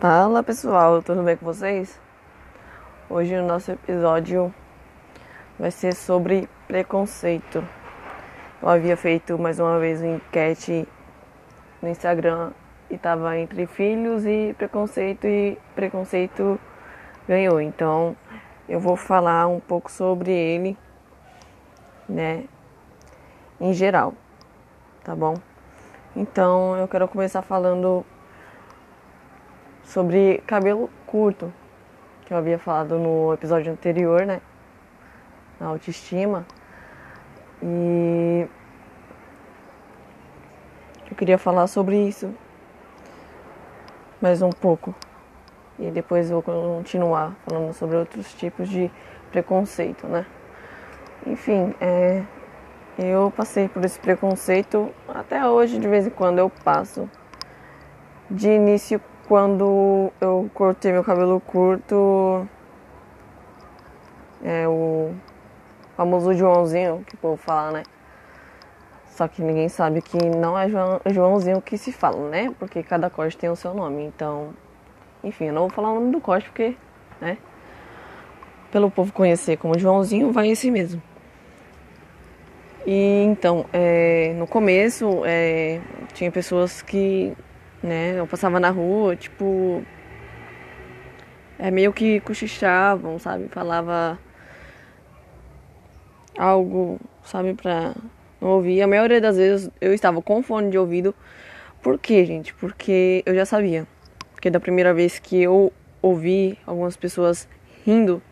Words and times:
Fala 0.00 0.44
pessoal, 0.44 1.02
tudo 1.02 1.24
bem 1.24 1.36
com 1.36 1.44
vocês? 1.44 2.00
Hoje 3.10 3.34
o 3.34 3.44
nosso 3.44 3.72
episódio 3.72 4.54
vai 5.58 5.72
ser 5.72 5.92
sobre 5.92 6.48
preconceito. 6.68 7.66
Eu 8.62 8.68
havia 8.68 8.96
feito 8.96 9.36
mais 9.36 9.58
uma 9.58 9.80
vez 9.80 10.00
uma 10.00 10.14
enquete 10.14 10.86
no 11.82 11.88
Instagram 11.88 12.52
e 12.88 12.94
estava 12.94 13.36
entre 13.38 13.66
filhos 13.66 14.24
e 14.24 14.54
preconceito 14.56 15.26
e 15.26 15.58
preconceito 15.74 16.60
ganhou. 17.26 17.60
Então 17.60 18.16
eu 18.68 18.78
vou 18.78 18.94
falar 18.94 19.48
um 19.48 19.58
pouco 19.58 19.90
sobre 19.90 20.30
ele, 20.30 20.78
né, 22.08 22.44
em 23.60 23.72
geral, 23.72 24.14
tá 25.02 25.16
bom? 25.16 25.34
Então 26.14 26.76
eu 26.76 26.86
quero 26.86 27.08
começar 27.08 27.42
falando 27.42 28.06
sobre 29.88 30.42
cabelo 30.46 30.90
curto, 31.06 31.52
que 32.26 32.34
eu 32.34 32.36
havia 32.36 32.58
falado 32.58 32.98
no 32.98 33.32
episódio 33.32 33.72
anterior, 33.72 34.26
né? 34.26 34.40
Na 35.58 35.68
autoestima. 35.68 36.46
E 37.62 38.46
eu 41.10 41.16
queria 41.16 41.38
falar 41.38 41.66
sobre 41.66 41.96
isso 42.06 42.32
mais 44.20 44.42
um 44.42 44.50
pouco. 44.50 44.94
E 45.78 45.90
depois 45.90 46.28
vou 46.28 46.42
continuar 46.42 47.34
falando 47.46 47.72
sobre 47.72 47.96
outros 47.96 48.34
tipos 48.34 48.68
de 48.68 48.90
preconceito, 49.30 50.06
né? 50.06 50.26
Enfim, 51.26 51.74
é, 51.80 52.24
eu 52.98 53.32
passei 53.34 53.68
por 53.68 53.82
esse 53.84 53.98
preconceito 53.98 54.92
até 55.08 55.46
hoje, 55.46 55.78
de 55.78 55.88
vez 55.88 56.06
em 56.06 56.10
quando 56.10 56.40
eu 56.40 56.50
passo. 56.50 57.08
De 58.30 58.50
início 58.50 59.00
quando 59.28 60.10
eu 60.22 60.50
cortei 60.54 60.90
meu 60.90 61.04
cabelo 61.04 61.38
curto, 61.38 62.48
é 64.42 64.66
o 64.66 65.12
famoso 65.94 66.32
Joãozinho, 66.32 67.04
que 67.06 67.14
o 67.14 67.18
povo 67.18 67.36
fala, 67.36 67.70
né? 67.70 67.82
Só 69.10 69.28
que 69.28 69.42
ninguém 69.42 69.68
sabe 69.68 70.00
que 70.00 70.16
não 70.16 70.58
é 70.58 70.66
Joãozinho 71.12 71.60
que 71.60 71.76
se 71.76 71.92
fala, 71.92 72.30
né? 72.30 72.54
Porque 72.58 72.82
cada 72.82 73.10
corte 73.10 73.36
tem 73.36 73.50
o 73.50 73.56
seu 73.56 73.74
nome. 73.74 74.04
Então, 74.04 74.54
enfim, 75.22 75.46
eu 75.46 75.52
não 75.52 75.62
vou 75.62 75.70
falar 75.70 75.90
o 75.90 75.96
nome 75.96 76.10
do 76.10 76.20
corte 76.20 76.48
porque, 76.48 76.74
né? 77.20 77.36
Pelo 78.72 78.90
povo 78.90 79.12
conhecer 79.12 79.58
como 79.58 79.78
Joãozinho, 79.78 80.32
vai 80.32 80.48
esse 80.48 80.70
mesmo. 80.70 81.02
E 82.86 83.24
então, 83.24 83.66
é, 83.74 84.32
no 84.38 84.46
começo, 84.46 85.22
é, 85.26 85.80
tinha 86.14 86.32
pessoas 86.32 86.80
que 86.80 87.36
né? 87.82 88.18
Eu 88.18 88.26
passava 88.26 88.58
na 88.60 88.70
rua, 88.70 89.16
tipo. 89.16 89.84
É 91.58 91.70
meio 91.70 91.92
que 91.92 92.20
cochichavam, 92.20 93.18
sabe? 93.18 93.48
Falava 93.48 94.18
algo, 96.38 97.00
sabe, 97.24 97.54
pra 97.54 97.94
não 98.40 98.50
ouvir. 98.50 98.80
A 98.80 98.86
maioria 98.86 99.20
das 99.20 99.36
vezes 99.36 99.70
eu 99.80 99.92
estava 99.92 100.22
com 100.22 100.42
fone 100.42 100.70
de 100.70 100.78
ouvido. 100.78 101.14
Por 101.82 101.98
quê, 101.98 102.24
gente? 102.24 102.54
Porque 102.54 103.22
eu 103.26 103.34
já 103.34 103.44
sabia. 103.44 103.86
Porque 104.32 104.50
da 104.50 104.60
primeira 104.60 104.94
vez 104.94 105.18
que 105.18 105.42
eu 105.42 105.72
ouvi 106.00 106.56
algumas 106.64 106.96
pessoas 106.96 107.48
rindo 107.84 108.22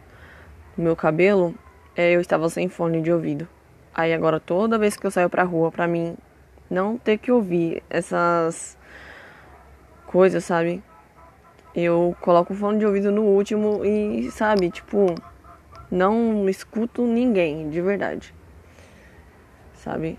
do 0.77 0.83
meu 0.83 0.95
cabelo, 0.95 1.55
é, 1.97 2.13
eu 2.13 2.21
estava 2.21 2.49
sem 2.49 2.69
fone 2.69 3.01
de 3.01 3.11
ouvido. 3.11 3.49
Aí 3.95 4.13
agora 4.13 4.39
toda 4.39 4.79
vez 4.79 4.97
que 4.97 5.07
eu 5.07 5.11
saio 5.11 5.31
pra 5.31 5.43
rua, 5.43 5.73
pra 5.73 5.89
mim 5.89 6.17
não 6.71 6.99
ter 6.99 7.19
que 7.19 7.33
ouvir 7.33 7.83
essas 7.89 8.76
coisa, 10.17 10.41
sabe? 10.41 10.83
Eu 11.75 12.17
coloco 12.23 12.55
o 12.55 12.57
fone 12.57 12.79
de 12.79 12.87
ouvido 12.87 13.13
no 13.13 13.21
último 13.21 13.85
e, 13.85 14.31
sabe, 14.31 14.71
tipo, 14.71 15.15
não 15.91 16.49
escuto 16.49 17.07
ninguém, 17.07 17.69
de 17.69 17.83
verdade. 17.83 18.35
Sabe? 19.75 20.19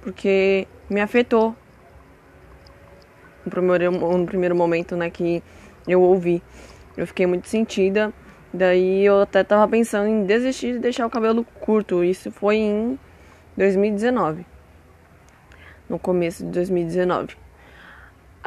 Porque 0.00 0.66
me 0.90 1.00
afetou. 1.00 1.54
No 3.44 3.50
primeiro, 3.52 3.92
no 3.92 4.26
primeiro 4.26 4.56
momento, 4.56 4.96
né, 4.96 5.08
que 5.08 5.40
eu 5.86 6.02
ouvi. 6.02 6.42
Eu 6.96 7.06
fiquei 7.06 7.26
muito 7.26 7.46
sentida. 7.46 8.12
Daí 8.52 9.04
eu 9.04 9.20
até 9.20 9.44
tava 9.44 9.68
pensando 9.68 10.08
em 10.08 10.24
desistir 10.24 10.72
de 10.72 10.78
deixar 10.80 11.06
o 11.06 11.10
cabelo 11.10 11.44
curto. 11.60 12.02
Isso 12.02 12.32
foi 12.32 12.56
em 12.56 12.98
2019. 13.56 14.44
No 15.88 15.96
começo 15.96 16.44
de 16.44 16.50
2019. 16.50 17.45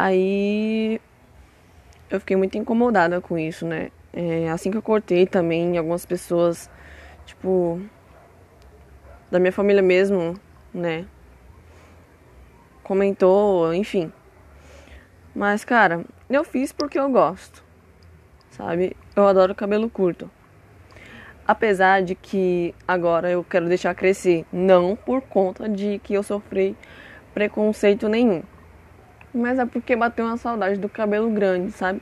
Aí 0.01 1.01
eu 2.09 2.21
fiquei 2.21 2.37
muito 2.37 2.57
incomodada 2.57 3.19
com 3.19 3.37
isso, 3.37 3.65
né? 3.65 3.91
É, 4.13 4.49
assim 4.49 4.71
que 4.71 4.77
eu 4.77 4.81
cortei 4.81 5.27
também, 5.27 5.77
algumas 5.77 6.05
pessoas, 6.05 6.69
tipo, 7.25 7.81
da 9.29 9.39
minha 9.39 9.51
família 9.51 9.81
mesmo, 9.81 10.39
né? 10.73 11.05
Comentou, 12.81 13.73
enfim. 13.73 14.09
Mas, 15.35 15.65
cara, 15.65 16.05
eu 16.29 16.45
fiz 16.45 16.71
porque 16.71 16.97
eu 16.97 17.09
gosto, 17.09 17.61
sabe? 18.51 18.95
Eu 19.17 19.27
adoro 19.27 19.53
cabelo 19.53 19.89
curto. 19.89 20.31
Apesar 21.45 22.03
de 22.03 22.15
que 22.15 22.73
agora 22.87 23.29
eu 23.29 23.43
quero 23.43 23.67
deixar 23.67 23.93
crescer, 23.93 24.45
não 24.49 24.95
por 24.95 25.19
conta 25.19 25.67
de 25.67 25.99
que 25.99 26.13
eu 26.13 26.23
sofri 26.23 26.77
preconceito 27.33 28.07
nenhum 28.07 28.43
mas 29.33 29.59
é 29.59 29.65
porque 29.65 29.95
bateu 29.95 30.25
uma 30.25 30.37
saudade 30.37 30.79
do 30.79 30.89
cabelo 30.89 31.29
grande, 31.29 31.71
sabe? 31.71 32.01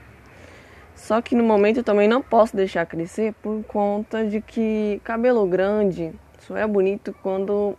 Só 0.96 1.22
que 1.22 1.36
no 1.36 1.44
momento 1.44 1.78
eu 1.78 1.84
também 1.84 2.08
não 2.08 2.22
posso 2.22 2.56
deixar 2.56 2.86
crescer 2.86 3.34
por 3.42 3.64
conta 3.66 4.26
de 4.26 4.42
que 4.42 5.00
cabelo 5.04 5.46
grande 5.46 6.12
só 6.40 6.58
é 6.58 6.66
bonito 6.66 7.16
quando 7.22 7.78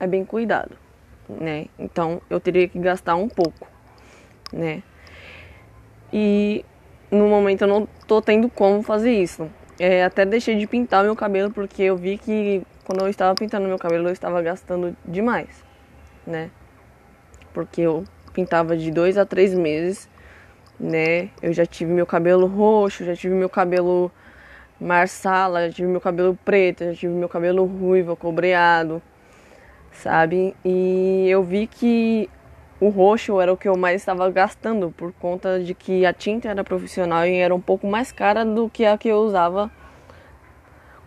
é 0.00 0.06
bem 0.06 0.24
cuidado, 0.24 0.76
né? 1.28 1.66
Então 1.78 2.22
eu 2.30 2.40
teria 2.40 2.66
que 2.66 2.78
gastar 2.78 3.14
um 3.14 3.28
pouco, 3.28 3.68
né? 4.52 4.82
E 6.12 6.64
no 7.10 7.28
momento 7.28 7.62
eu 7.62 7.68
não 7.68 7.86
tô 8.06 8.22
tendo 8.22 8.48
como 8.48 8.82
fazer 8.82 9.12
isso. 9.12 9.50
É, 9.78 10.02
até 10.02 10.24
deixei 10.24 10.56
de 10.56 10.66
pintar 10.66 11.04
meu 11.04 11.14
cabelo 11.14 11.50
porque 11.50 11.82
eu 11.82 11.96
vi 11.96 12.18
que 12.18 12.62
quando 12.84 13.02
eu 13.02 13.08
estava 13.08 13.34
pintando 13.34 13.68
meu 13.68 13.78
cabelo 13.78 14.08
eu 14.08 14.12
estava 14.12 14.40
gastando 14.40 14.96
demais, 15.04 15.64
né? 16.26 16.50
Porque 17.52 17.82
eu 17.82 18.04
pintava 18.38 18.76
de 18.76 18.92
dois 18.92 19.18
a 19.18 19.26
três 19.26 19.52
meses, 19.52 20.08
né? 20.78 21.28
Eu 21.42 21.52
já 21.52 21.66
tive 21.66 21.90
meu 21.90 22.06
cabelo 22.06 22.46
roxo, 22.46 23.04
já 23.04 23.16
tive 23.16 23.34
meu 23.34 23.48
cabelo 23.48 24.12
marsala, 24.80 25.66
já 25.66 25.72
tive 25.72 25.88
meu 25.88 26.00
cabelo 26.00 26.38
preto, 26.44 26.84
já 26.84 26.94
tive 26.94 27.12
meu 27.12 27.28
cabelo 27.28 27.64
ruivo, 27.64 28.14
cobreado, 28.14 29.02
sabe? 29.90 30.54
E 30.64 31.26
eu 31.28 31.42
vi 31.42 31.66
que 31.66 32.30
o 32.80 32.90
roxo 32.90 33.40
era 33.40 33.52
o 33.52 33.56
que 33.56 33.68
eu 33.68 33.76
mais 33.76 34.02
estava 34.02 34.30
gastando 34.30 34.94
por 34.96 35.12
conta 35.14 35.58
de 35.58 35.74
que 35.74 36.06
a 36.06 36.12
tinta 36.12 36.48
era 36.48 36.62
profissional 36.62 37.26
e 37.26 37.34
era 37.34 37.52
um 37.52 37.60
pouco 37.60 37.88
mais 37.88 38.12
cara 38.12 38.44
do 38.44 38.70
que 38.70 38.86
a 38.86 38.96
que 38.96 39.08
eu 39.08 39.16
usava 39.16 39.68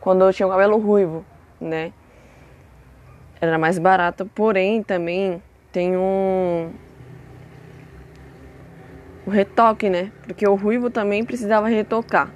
quando 0.02 0.26
eu 0.26 0.34
tinha 0.34 0.48
o 0.48 0.52
cabelo 0.52 0.78
ruivo, 0.78 1.24
né? 1.62 1.94
Era 3.40 3.58
mais 3.58 3.80
barata, 3.80 4.26
porém 4.26 4.84
também 4.84 5.42
tem 5.72 5.96
um 5.96 6.72
o 9.26 9.30
retoque, 9.30 9.90
né? 9.90 10.12
Porque 10.24 10.48
o 10.48 10.56
ruivo 10.56 10.90
também 10.90 11.24
precisava 11.24 11.68
retocar. 11.68 12.32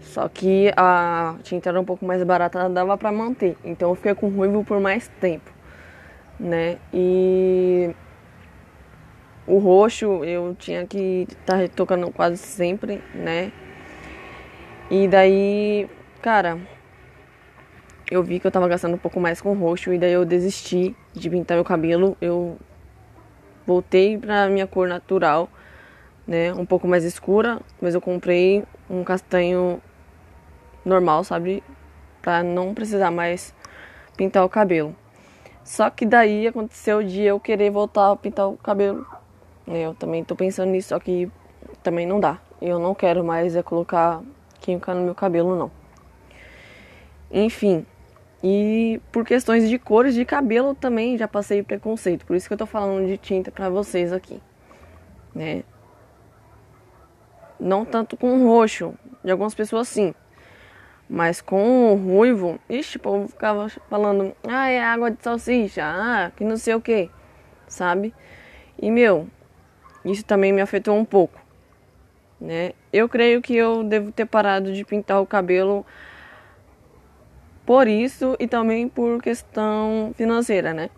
Só 0.00 0.28
que 0.28 0.72
a 0.76 1.36
tinta 1.42 1.68
era 1.68 1.80
um 1.80 1.84
pouco 1.84 2.04
mais 2.04 2.22
barata, 2.22 2.68
dava 2.68 2.96
para 2.96 3.12
manter. 3.12 3.56
Então 3.64 3.90
eu 3.90 3.94
fiquei 3.94 4.14
com 4.14 4.28
ruivo 4.28 4.64
por 4.64 4.80
mais 4.80 5.08
tempo, 5.20 5.50
né? 6.38 6.78
E 6.92 7.94
o 9.46 9.58
roxo 9.58 10.24
eu 10.24 10.54
tinha 10.58 10.86
que 10.86 11.26
estar 11.28 11.54
tá 11.54 11.56
retocando 11.56 12.10
quase 12.10 12.38
sempre, 12.38 13.02
né? 13.14 13.52
E 14.90 15.06
daí, 15.06 15.88
cara, 16.22 16.58
eu 18.10 18.22
vi 18.22 18.40
que 18.40 18.46
eu 18.46 18.50
tava 18.50 18.66
gastando 18.66 18.94
um 18.94 18.98
pouco 18.98 19.20
mais 19.20 19.40
com 19.40 19.52
roxo 19.54 19.92
e 19.92 19.98
daí 19.98 20.12
eu 20.12 20.24
desisti 20.24 20.96
de 21.12 21.30
pintar 21.30 21.56
meu 21.56 21.64
cabelo. 21.64 22.16
Eu 22.20 22.58
voltei 23.66 24.18
pra 24.18 24.48
minha 24.48 24.66
cor 24.66 24.88
natural 24.88 25.48
né? 26.26 26.52
Um 26.54 26.64
pouco 26.64 26.86
mais 26.86 27.04
escura, 27.04 27.60
mas 27.80 27.94
eu 27.94 28.00
comprei 28.00 28.64
um 28.88 29.04
castanho 29.04 29.80
normal, 30.84 31.24
sabe? 31.24 31.62
Pra 32.22 32.42
não 32.42 32.74
precisar 32.74 33.10
mais 33.10 33.54
pintar 34.16 34.44
o 34.44 34.48
cabelo. 34.48 34.94
Só 35.64 35.88
que 35.90 36.04
daí 36.04 36.46
aconteceu 36.46 36.98
o 36.98 37.04
dia 37.04 37.30
eu 37.30 37.40
querer 37.40 37.70
voltar 37.70 38.10
a 38.10 38.16
pintar 38.16 38.48
o 38.48 38.56
cabelo. 38.56 39.06
Né? 39.66 39.82
Eu 39.86 39.94
também 39.94 40.24
tô 40.24 40.34
pensando 40.34 40.70
nisso, 40.70 40.88
só 40.88 40.98
que 40.98 41.30
também 41.82 42.06
não 42.06 42.20
dá. 42.20 42.38
Eu 42.60 42.78
não 42.78 42.94
quero 42.94 43.24
mais 43.24 43.56
é 43.56 43.62
colocar 43.62 44.20
química 44.60 44.94
no 44.94 45.02
meu 45.02 45.14
cabelo, 45.14 45.56
não. 45.56 45.70
Enfim, 47.30 47.86
e 48.42 49.00
por 49.12 49.24
questões 49.24 49.68
de 49.68 49.78
cores 49.78 50.14
de 50.14 50.24
cabelo 50.24 50.74
também 50.74 51.16
já 51.16 51.28
passei 51.28 51.62
preconceito. 51.62 52.24
Por 52.26 52.34
isso 52.36 52.48
que 52.48 52.54
eu 52.54 52.58
tô 52.58 52.66
falando 52.66 53.06
de 53.06 53.16
tinta 53.16 53.50
pra 53.50 53.68
vocês 53.68 54.12
aqui, 54.12 54.40
né? 55.34 55.62
Não 57.60 57.84
tanto 57.84 58.16
com 58.16 58.46
roxo, 58.46 58.94
de 59.22 59.30
algumas 59.30 59.54
pessoas 59.54 59.86
sim. 59.86 60.14
Mas 61.08 61.40
com 61.40 61.92
o 61.92 61.96
ruivo, 61.96 62.58
ixi, 62.68 62.96
o 62.96 63.00
povo 63.00 63.28
ficava 63.28 63.68
falando, 63.88 64.34
ah, 64.48 64.68
é 64.68 64.82
água 64.82 65.10
de 65.10 65.22
salsicha, 65.22 65.82
ah, 65.84 66.30
que 66.36 66.44
não 66.44 66.56
sei 66.56 66.74
o 66.74 66.80
que, 66.80 67.10
sabe? 67.66 68.14
E 68.80 68.90
meu, 68.90 69.28
isso 70.04 70.24
também 70.24 70.52
me 70.52 70.62
afetou 70.62 70.96
um 70.96 71.04
pouco, 71.04 71.38
né? 72.40 72.72
Eu 72.92 73.08
creio 73.08 73.42
que 73.42 73.54
eu 73.54 73.84
devo 73.84 74.10
ter 74.12 74.24
parado 74.24 74.72
de 74.72 74.84
pintar 74.84 75.20
o 75.20 75.26
cabelo 75.26 75.84
por 77.66 77.86
isso 77.86 78.36
e 78.38 78.46
também 78.46 78.88
por 78.88 79.20
questão 79.20 80.12
financeira, 80.16 80.72
né? 80.72 80.90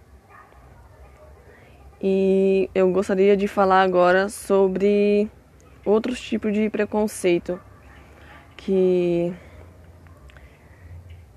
E 2.00 2.69
eu 2.75 2.91
gostaria 2.93 3.37
de 3.37 3.49
falar 3.49 3.82
agora 3.82 4.29
sobre 4.29 5.31
outros 5.84 6.20
tipos 6.20 6.52
de 6.52 6.69
preconceito 6.70 7.61
que 8.56 9.34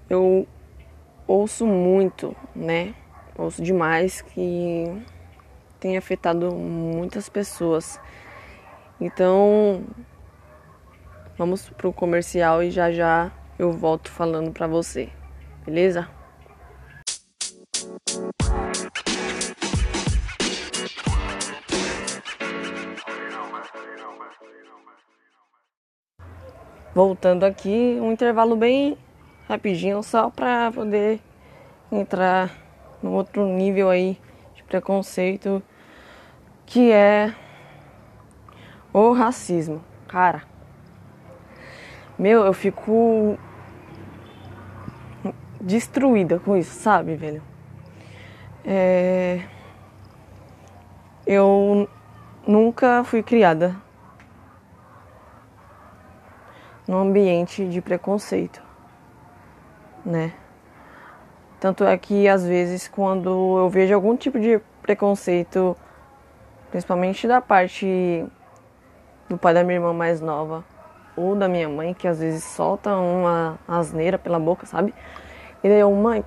eu 0.09 0.47
ouço 1.27 1.65
muito, 1.65 2.36
né? 2.56 2.94
Ouço 3.38 3.62
demais 3.62 4.21
que 4.21 4.86
tem 5.80 5.97
afetado 5.97 6.53
muitas 6.56 7.27
pessoas. 7.27 8.00
Então, 9.00 9.83
vamos 11.38 11.69
pro 11.71 11.91
comercial 11.91 12.63
e 12.63 12.71
já 12.71 12.91
já 12.91 13.31
eu 13.57 13.71
volto 13.71 14.09
falando 14.09 14.51
pra 14.51 14.68
você. 14.68 15.09
Beleza? 15.65 16.07
Voltando 26.95 27.44
aqui, 27.44 27.97
um 28.00 28.13
intervalo 28.13 28.56
bem 28.56 28.97
rapidinho 29.50 30.01
só 30.01 30.30
para 30.30 30.71
poder 30.71 31.19
entrar 31.92 32.50
no 33.03 33.12
outro 33.12 33.45
nível 33.45 33.89
aí 33.89 34.18
de 34.56 34.63
preconceito 34.63 35.62
que 36.65 36.94
é 36.94 37.36
o 38.94 39.12
racismo. 39.12 39.83
Cara, 40.07 40.44
meu, 42.18 42.45
eu 42.45 42.53
fico 42.53 43.38
destruída 45.59 46.39
com 46.39 46.56
isso, 46.56 46.80
sabe, 46.80 47.15
velho? 47.15 47.44
É... 48.63 49.41
Eu 51.27 51.89
nunca 52.48 53.03
fui 53.03 53.21
criada 53.21 53.75
num 56.87 56.99
ambiente 56.99 57.67
de 57.67 57.81
preconceito 57.81 58.65
né? 60.05 60.31
Tanto 61.59 61.83
é 61.83 61.97
que 61.97 62.27
às 62.27 62.45
vezes 62.45 62.87
quando 62.87 63.57
eu 63.57 63.69
vejo 63.69 63.93
algum 63.93 64.15
tipo 64.15 64.39
de 64.39 64.61
preconceito, 64.81 65.75
principalmente 66.69 67.27
da 67.27 67.41
parte 67.41 68.25
do 69.27 69.37
pai 69.37 69.53
da 69.53 69.63
minha 69.63 69.77
irmã 69.77 69.91
mais 69.91 70.21
nova 70.21 70.63
ou 71.17 71.35
da 71.35 71.47
minha 71.47 71.67
mãe, 71.67 71.93
que 71.93 72.07
às 72.07 72.19
vezes 72.19 72.43
solta 72.43 72.95
uma 72.95 73.57
asneira 73.67 74.19
pela 74.19 74.38
boca, 74.38 74.65
sabe? 74.65 74.93
E 75.63 75.69
daí 75.69 75.79
eu, 75.79 75.91
mãe, 75.91 76.23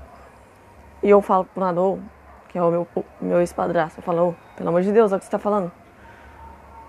e 1.02 1.10
eu 1.10 1.22
falo 1.22 1.44
pro 1.44 1.60
Nador, 1.60 1.98
que 2.48 2.58
é 2.58 2.62
o 2.62 2.70
meu, 2.70 2.88
meu 3.20 3.38
ex-padrasto, 3.40 4.00
eu 4.00 4.02
falo, 4.02 4.30
oh, 4.30 4.56
pelo 4.56 4.70
amor 4.70 4.82
de 4.82 4.90
Deus, 4.90 5.12
é 5.12 5.16
o 5.16 5.18
que 5.18 5.26
você 5.26 5.30
tá 5.30 5.38
falando, 5.38 5.70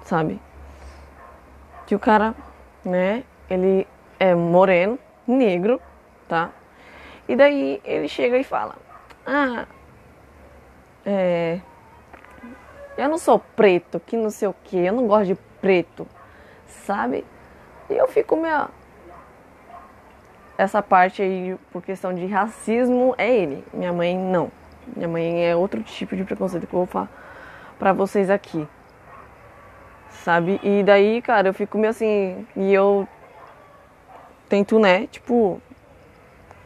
sabe? 0.06 0.42
Que 1.86 1.94
o 1.94 2.00
cara, 2.00 2.34
né, 2.84 3.24
ele 3.50 3.88
é 4.20 4.36
moreno, 4.36 5.00
negro, 5.28 5.82
tá? 6.28 6.52
E 7.28 7.36
daí 7.36 7.82
ele 7.84 8.08
chega 8.08 8.38
e 8.38 8.44
fala: 8.44 8.76
Ah, 9.26 9.66
é. 11.06 11.60
Eu 12.98 13.08
não 13.08 13.18
sou 13.18 13.40
preto, 13.40 14.00
que 14.00 14.18
não 14.18 14.30
sei 14.30 14.48
o 14.48 14.56
que, 14.64 14.78
eu 14.78 14.94
não 14.94 15.08
gosto 15.08 15.28
de 15.28 15.36
preto, 15.62 16.06
sabe? 16.68 17.26
E 17.90 17.94
eu 17.94 18.08
fico 18.08 18.36
meio. 18.36 18.68
Essa 20.58 20.82
parte 20.82 21.22
aí, 21.22 21.58
por 21.72 21.82
questão 21.82 22.14
de 22.14 22.26
racismo, 22.26 23.16
é 23.18 23.34
ele. 23.34 23.64
Minha 23.74 23.94
mãe 23.94 24.18
não. 24.18 24.52
Minha 24.94 25.08
mãe 25.08 25.46
é 25.46 25.56
outro 25.56 25.82
tipo 25.82 26.16
de 26.18 26.26
preconceito 26.26 26.68
que 26.68 26.74
eu 26.74 26.80
vou 26.80 26.86
falar 26.86 27.10
pra 27.80 27.94
vocês 27.94 28.30
aqui. 28.30 28.68
Sabe? 30.10 30.60
E 30.62 30.84
daí, 30.84 31.22
cara, 31.22 31.48
eu 31.48 31.54
fico 31.54 31.78
meio 31.78 31.92
assim. 31.92 32.46
E 32.58 32.74
eu 32.74 33.08
tento, 34.50 34.80
né? 34.80 35.08
Tipo, 35.08 35.62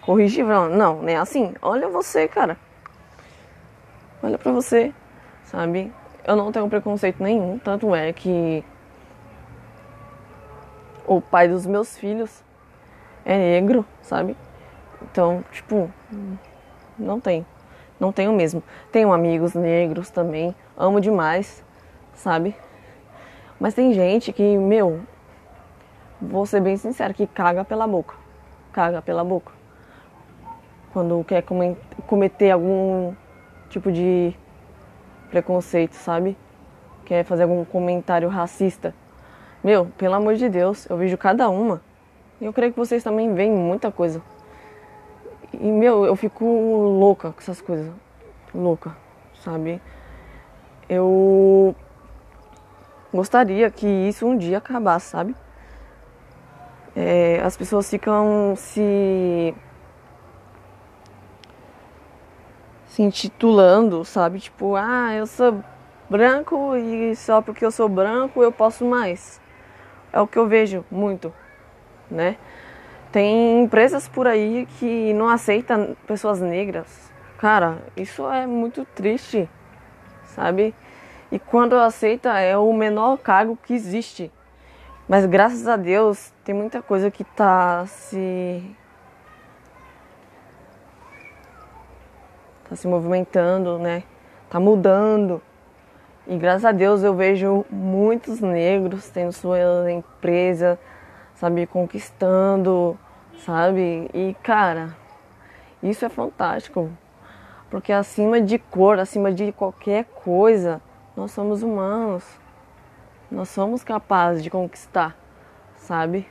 corrigir, 0.01 0.45
falando, 0.45 0.75
não, 0.75 1.01
nem 1.01 1.17
assim. 1.17 1.53
Olha 1.61 1.87
você, 1.89 2.27
cara. 2.27 2.57
Olha 4.23 4.37
pra 4.37 4.51
você, 4.51 4.93
sabe? 5.43 5.91
Eu 6.25 6.35
não 6.37 6.51
tenho 6.51 6.69
preconceito 6.69 7.21
nenhum, 7.21 7.59
tanto 7.59 7.93
é 7.93 8.13
que 8.13 8.63
o 11.05 11.19
pai 11.19 11.49
dos 11.49 11.65
meus 11.65 11.97
filhos 11.97 12.41
é 13.25 13.37
negro, 13.37 13.85
sabe? 14.01 14.37
Então, 15.01 15.43
tipo, 15.51 15.91
não 16.97 17.19
tem. 17.19 17.45
Não 17.99 18.13
tenho 18.13 18.31
mesmo. 18.31 18.63
Tenho 18.91 19.11
amigos 19.11 19.53
negros 19.53 20.09
também, 20.09 20.55
amo 20.77 21.01
demais, 21.01 21.63
sabe? 22.13 22.55
Mas 23.59 23.73
tem 23.73 23.93
gente 23.93 24.31
que, 24.31 24.57
meu, 24.57 25.01
vou 26.29 26.45
ser 26.45 26.61
bem 26.61 26.77
sincero, 26.77 27.13
que 27.13 27.27
caga 27.27 27.63
pela 27.63 27.87
boca. 27.87 28.15
Caga 28.71 29.01
pela 29.01 29.23
boca 29.23 29.63
quando 30.93 31.23
quer 31.23 31.43
cometer 32.05 32.51
algum 32.51 33.13
tipo 33.67 33.91
de 33.91 34.33
preconceito, 35.31 35.93
sabe? 35.93 36.37
Quer 37.03 37.25
fazer 37.25 37.43
algum 37.43 37.65
comentário 37.65 38.29
racista. 38.29 38.93
Meu, 39.63 39.87
pelo 39.97 40.13
amor 40.13 40.35
de 40.35 40.47
Deus, 40.47 40.87
eu 40.87 40.95
vejo 40.95 41.17
cada 41.17 41.49
uma. 41.49 41.81
E 42.39 42.45
eu 42.45 42.53
creio 42.53 42.71
que 42.71 42.77
vocês 42.77 43.03
também 43.03 43.33
veem 43.33 43.51
muita 43.51 43.91
coisa. 43.91 44.21
E, 45.51 45.65
meu, 45.65 46.05
eu 46.05 46.15
fico 46.15 46.45
louca 46.45 47.31
com 47.31 47.39
essas 47.39 47.59
coisas. 47.59 47.91
Louca, 48.53 48.95
sabe? 49.43 49.81
Eu 50.87 51.75
gostaria 53.11 53.71
que 53.71 53.87
isso 53.87 54.27
um 54.27 54.37
dia 54.37 54.59
acabasse, 54.59 55.07
sabe? 55.07 55.35
É, 56.95 57.41
as 57.43 57.57
pessoas 57.57 57.89
ficam 57.89 58.53
se 58.55 59.53
se 62.87 63.01
intitulando, 63.01 64.05
sabe? 64.05 64.39
Tipo, 64.39 64.75
ah, 64.75 65.13
eu 65.15 65.25
sou 65.25 65.63
branco 66.07 66.75
e 66.75 67.15
só 67.15 67.41
porque 67.41 67.65
eu 67.65 67.71
sou 67.71 67.89
branco 67.89 68.43
eu 68.43 68.51
posso 68.51 68.85
mais. 68.85 69.41
É 70.11 70.21
o 70.21 70.27
que 70.27 70.37
eu 70.37 70.47
vejo 70.47 70.85
muito, 70.91 71.33
né? 72.09 72.37
Tem 73.11 73.63
empresas 73.63 74.07
por 74.07 74.27
aí 74.27 74.67
que 74.77 75.13
não 75.13 75.27
aceitam 75.27 75.95
pessoas 76.05 76.39
negras. 76.39 77.11
Cara, 77.39 77.79
isso 77.97 78.29
é 78.29 78.45
muito 78.45 78.85
triste, 78.85 79.49
sabe? 80.25 80.73
E 81.31 81.39
quando 81.39 81.75
aceita 81.75 82.39
é 82.39 82.55
o 82.55 82.71
menor 82.71 83.17
cargo 83.17 83.57
que 83.57 83.73
existe. 83.73 84.31
Mas 85.07 85.25
graças 85.25 85.67
a 85.67 85.75
Deus 85.75 86.31
tem 86.45 86.55
muita 86.55 86.81
coisa 86.81 87.11
que 87.11 87.25
tá 87.25 87.85
se 87.85 88.63
tá 92.69 92.75
se 92.75 92.87
movimentando, 92.87 93.77
né? 93.77 94.03
Tá 94.49 94.61
mudando. 94.61 95.41
E 96.25 96.37
graças 96.37 96.63
a 96.63 96.71
Deus 96.71 97.03
eu 97.03 97.13
vejo 97.13 97.65
muitos 97.69 98.39
negros 98.39 99.09
tendo 99.09 99.33
sua 99.33 99.91
empresa, 99.91 100.79
sabe, 101.35 101.67
conquistando, 101.67 102.97
sabe? 103.45 104.09
E 104.13 104.33
cara, 104.41 104.95
isso 105.81 106.05
é 106.05 106.09
fantástico. 106.09 106.89
Porque 107.69 107.91
acima 107.91 108.39
de 108.39 108.57
cor, 108.57 108.99
acima 108.99 109.33
de 109.33 109.51
qualquer 109.51 110.05
coisa, 110.05 110.81
nós 111.17 111.31
somos 111.31 111.61
humanos. 111.61 112.42
Nós 113.33 113.49
somos 113.49 113.83
capazes 113.83 114.43
de 114.43 114.49
conquistar, 114.51 115.17
sabe? 115.75 116.29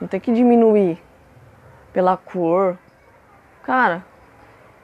Não 0.00 0.06
tem 0.06 0.20
que 0.20 0.32
diminuir 0.32 1.02
pela 1.92 2.16
cor. 2.16 2.78
Cara, 3.64 4.06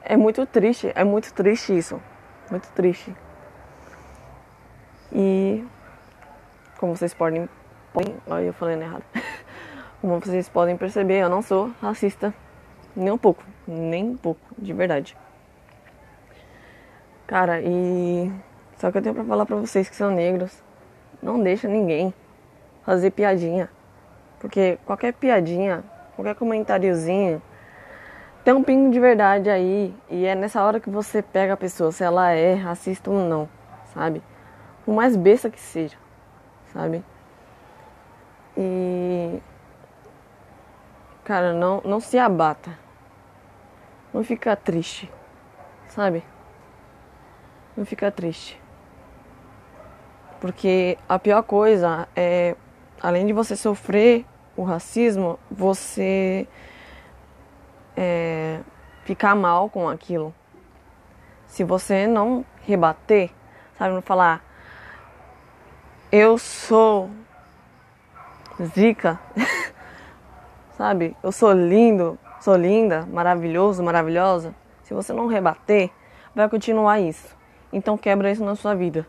é 0.03 0.17
muito 0.17 0.45
triste, 0.45 0.91
é 0.93 1.05
muito 1.05 1.33
triste 1.33 1.77
isso. 1.77 2.01
Muito 2.49 2.69
triste. 2.73 3.15
E 5.13 5.65
como 6.77 6.97
vocês 6.97 7.13
podem. 7.13 7.47
olha, 8.27 8.43
eu 8.43 8.53
falando 8.53 8.81
errado. 8.81 9.03
Como 10.01 10.19
vocês 10.19 10.49
podem 10.49 10.75
perceber, 10.75 11.19
eu 11.19 11.29
não 11.29 11.41
sou 11.41 11.71
racista. 11.81 12.33
Nem 12.93 13.11
um 13.11 13.17
pouco. 13.17 13.43
Nem 13.65 14.03
um 14.03 14.17
pouco, 14.17 14.41
de 14.57 14.73
verdade. 14.73 15.15
Cara, 17.25 17.61
e. 17.61 18.29
Só 18.77 18.91
que 18.91 18.97
eu 18.97 19.01
tenho 19.01 19.15
pra 19.15 19.23
falar 19.23 19.45
pra 19.45 19.55
vocês 19.55 19.87
que 19.87 19.95
são 19.95 20.09
negros. 20.11 20.61
Não 21.21 21.41
deixa 21.41 21.67
ninguém 21.67 22.13
fazer 22.83 23.11
piadinha. 23.11 23.69
Porque 24.39 24.79
qualquer 24.85 25.13
piadinha, 25.13 25.83
qualquer 26.15 26.35
comentáriozinho, 26.35 27.41
tem 28.43 28.53
um 28.53 28.63
pingo 28.63 28.91
de 28.91 28.99
verdade 28.99 29.49
aí. 29.49 29.95
E 30.09 30.25
é 30.25 30.33
nessa 30.33 30.63
hora 30.63 30.79
que 30.79 30.89
você 30.89 31.21
pega 31.21 31.53
a 31.53 31.57
pessoa, 31.57 31.91
se 31.91 32.03
ela 32.03 32.31
é 32.31 32.53
racista 32.55 33.11
ou 33.11 33.19
não, 33.19 33.47
sabe? 33.93 34.21
Por 34.83 34.95
mais 34.95 35.15
besta 35.15 35.49
que 35.49 35.59
seja, 35.59 35.97
sabe? 36.73 37.03
E. 38.57 39.39
Cara, 41.23 41.53
não, 41.53 41.81
não 41.85 41.99
se 41.99 42.17
abata. 42.17 42.77
Não 44.13 44.23
fica 44.23 44.55
triste, 44.55 45.09
sabe? 45.87 46.23
Não 47.77 47.85
fica 47.85 48.11
triste. 48.11 48.60
Porque 50.41 50.97
a 51.07 51.19
pior 51.19 51.43
coisa 51.43 52.07
é, 52.15 52.55
além 52.99 53.27
de 53.27 53.31
você 53.31 53.55
sofrer 53.55 54.25
o 54.57 54.63
racismo, 54.63 55.39
você 55.49 56.47
é, 57.95 58.59
ficar 59.05 59.35
mal 59.35 59.69
com 59.69 59.87
aquilo. 59.87 60.33
Se 61.45 61.63
você 61.63 62.07
não 62.07 62.43
rebater, 62.63 63.29
sabe, 63.77 63.93
não 63.93 64.01
falar, 64.01 64.43
eu 66.11 66.39
sou 66.39 67.09
zica, 68.75 69.19
sabe, 70.75 71.15
eu 71.21 71.31
sou 71.31 71.53
lindo, 71.53 72.17
sou 72.39 72.55
linda, 72.55 73.05
maravilhoso, 73.11 73.83
maravilhosa. 73.83 74.55
Se 74.83 74.93
você 74.93 75.13
não 75.13 75.27
rebater, 75.27 75.91
vai 76.33 76.49
continuar 76.49 76.99
isso. 76.99 77.35
Então 77.71 77.97
quebra 77.97 78.31
isso 78.31 78.43
na 78.43 78.55
sua 78.55 78.73
vida, 78.73 79.05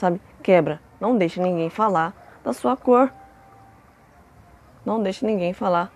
sabe? 0.00 0.20
Quebra. 0.42 0.80
Não 0.98 1.16
deixe 1.16 1.40
ninguém 1.40 1.68
falar 1.68 2.14
da 2.42 2.52
sua 2.52 2.76
cor. 2.76 3.12
Não 4.84 5.02
deixe 5.02 5.24
ninguém 5.26 5.52
falar. 5.52 5.92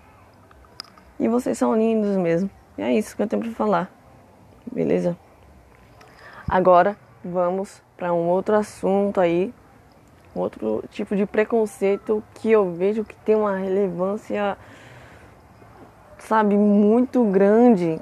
E 1.19 1.27
vocês 1.27 1.57
são 1.57 1.75
lindos 1.75 2.15
mesmo. 2.15 2.49
E 2.77 2.83
é 2.83 2.93
isso 2.93 3.15
que 3.15 3.23
eu 3.23 3.27
tenho 3.27 3.41
para 3.41 3.51
falar. 3.51 3.91
Beleza? 4.71 5.17
Agora 6.47 6.95
vamos 7.23 7.81
para 7.97 8.13
um 8.13 8.27
outro 8.27 8.55
assunto 8.55 9.19
aí, 9.19 9.51
outro 10.35 10.83
tipo 10.91 11.15
de 11.15 11.25
preconceito 11.25 12.23
que 12.35 12.51
eu 12.51 12.71
vejo 12.73 13.03
que 13.03 13.15
tem 13.15 13.35
uma 13.35 13.57
relevância, 13.57 14.55
sabe, 16.19 16.55
muito 16.55 17.23
grande 17.25 17.99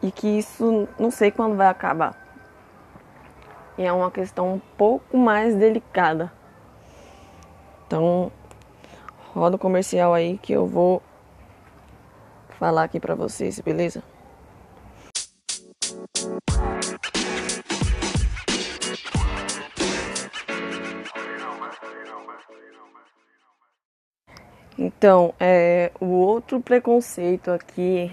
e 0.00 0.12
que 0.12 0.38
isso 0.38 0.86
não 0.98 1.10
sei 1.10 1.32
quando 1.32 1.56
vai 1.56 1.66
acabar. 1.66 2.27
E 3.78 3.84
é 3.84 3.92
uma 3.92 4.10
questão 4.10 4.54
um 4.54 4.58
pouco 4.76 5.16
mais 5.16 5.54
delicada. 5.54 6.32
Então, 7.86 8.32
roda 9.32 9.54
o 9.54 9.58
comercial 9.58 10.12
aí 10.12 10.36
que 10.36 10.52
eu 10.52 10.66
vou 10.66 11.00
falar 12.58 12.82
aqui 12.82 12.98
para 12.98 13.14
vocês, 13.14 13.60
beleza? 13.60 14.02
Então, 24.76 25.32
é, 25.38 25.92
o 26.00 26.06
outro 26.06 26.60
preconceito 26.60 27.52
aqui 27.52 28.10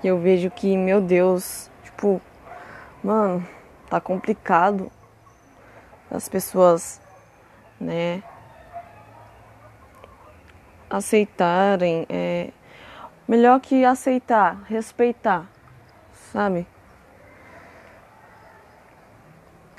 que 0.00 0.08
eu 0.08 0.18
vejo 0.18 0.50
que, 0.50 0.76
meu 0.76 1.00
Deus, 1.00 1.70
tipo, 1.82 2.20
mano, 3.02 3.46
tá 3.88 4.00
complicado 4.00 4.90
as 6.10 6.28
pessoas, 6.28 7.00
né, 7.80 8.22
aceitarem, 10.88 12.06
é, 12.08 12.50
melhor 13.26 13.60
que 13.60 13.84
aceitar, 13.84 14.62
respeitar, 14.64 15.46
sabe? 16.32 16.66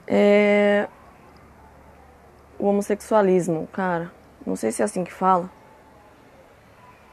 É, 0.08 0.88
o 2.58 2.66
homossexualismo, 2.66 3.68
cara, 3.68 4.12
não 4.46 4.56
sei 4.56 4.72
se 4.72 4.82
é 4.82 4.86
assim 4.86 5.04
que 5.04 5.14
fala. 5.14 5.50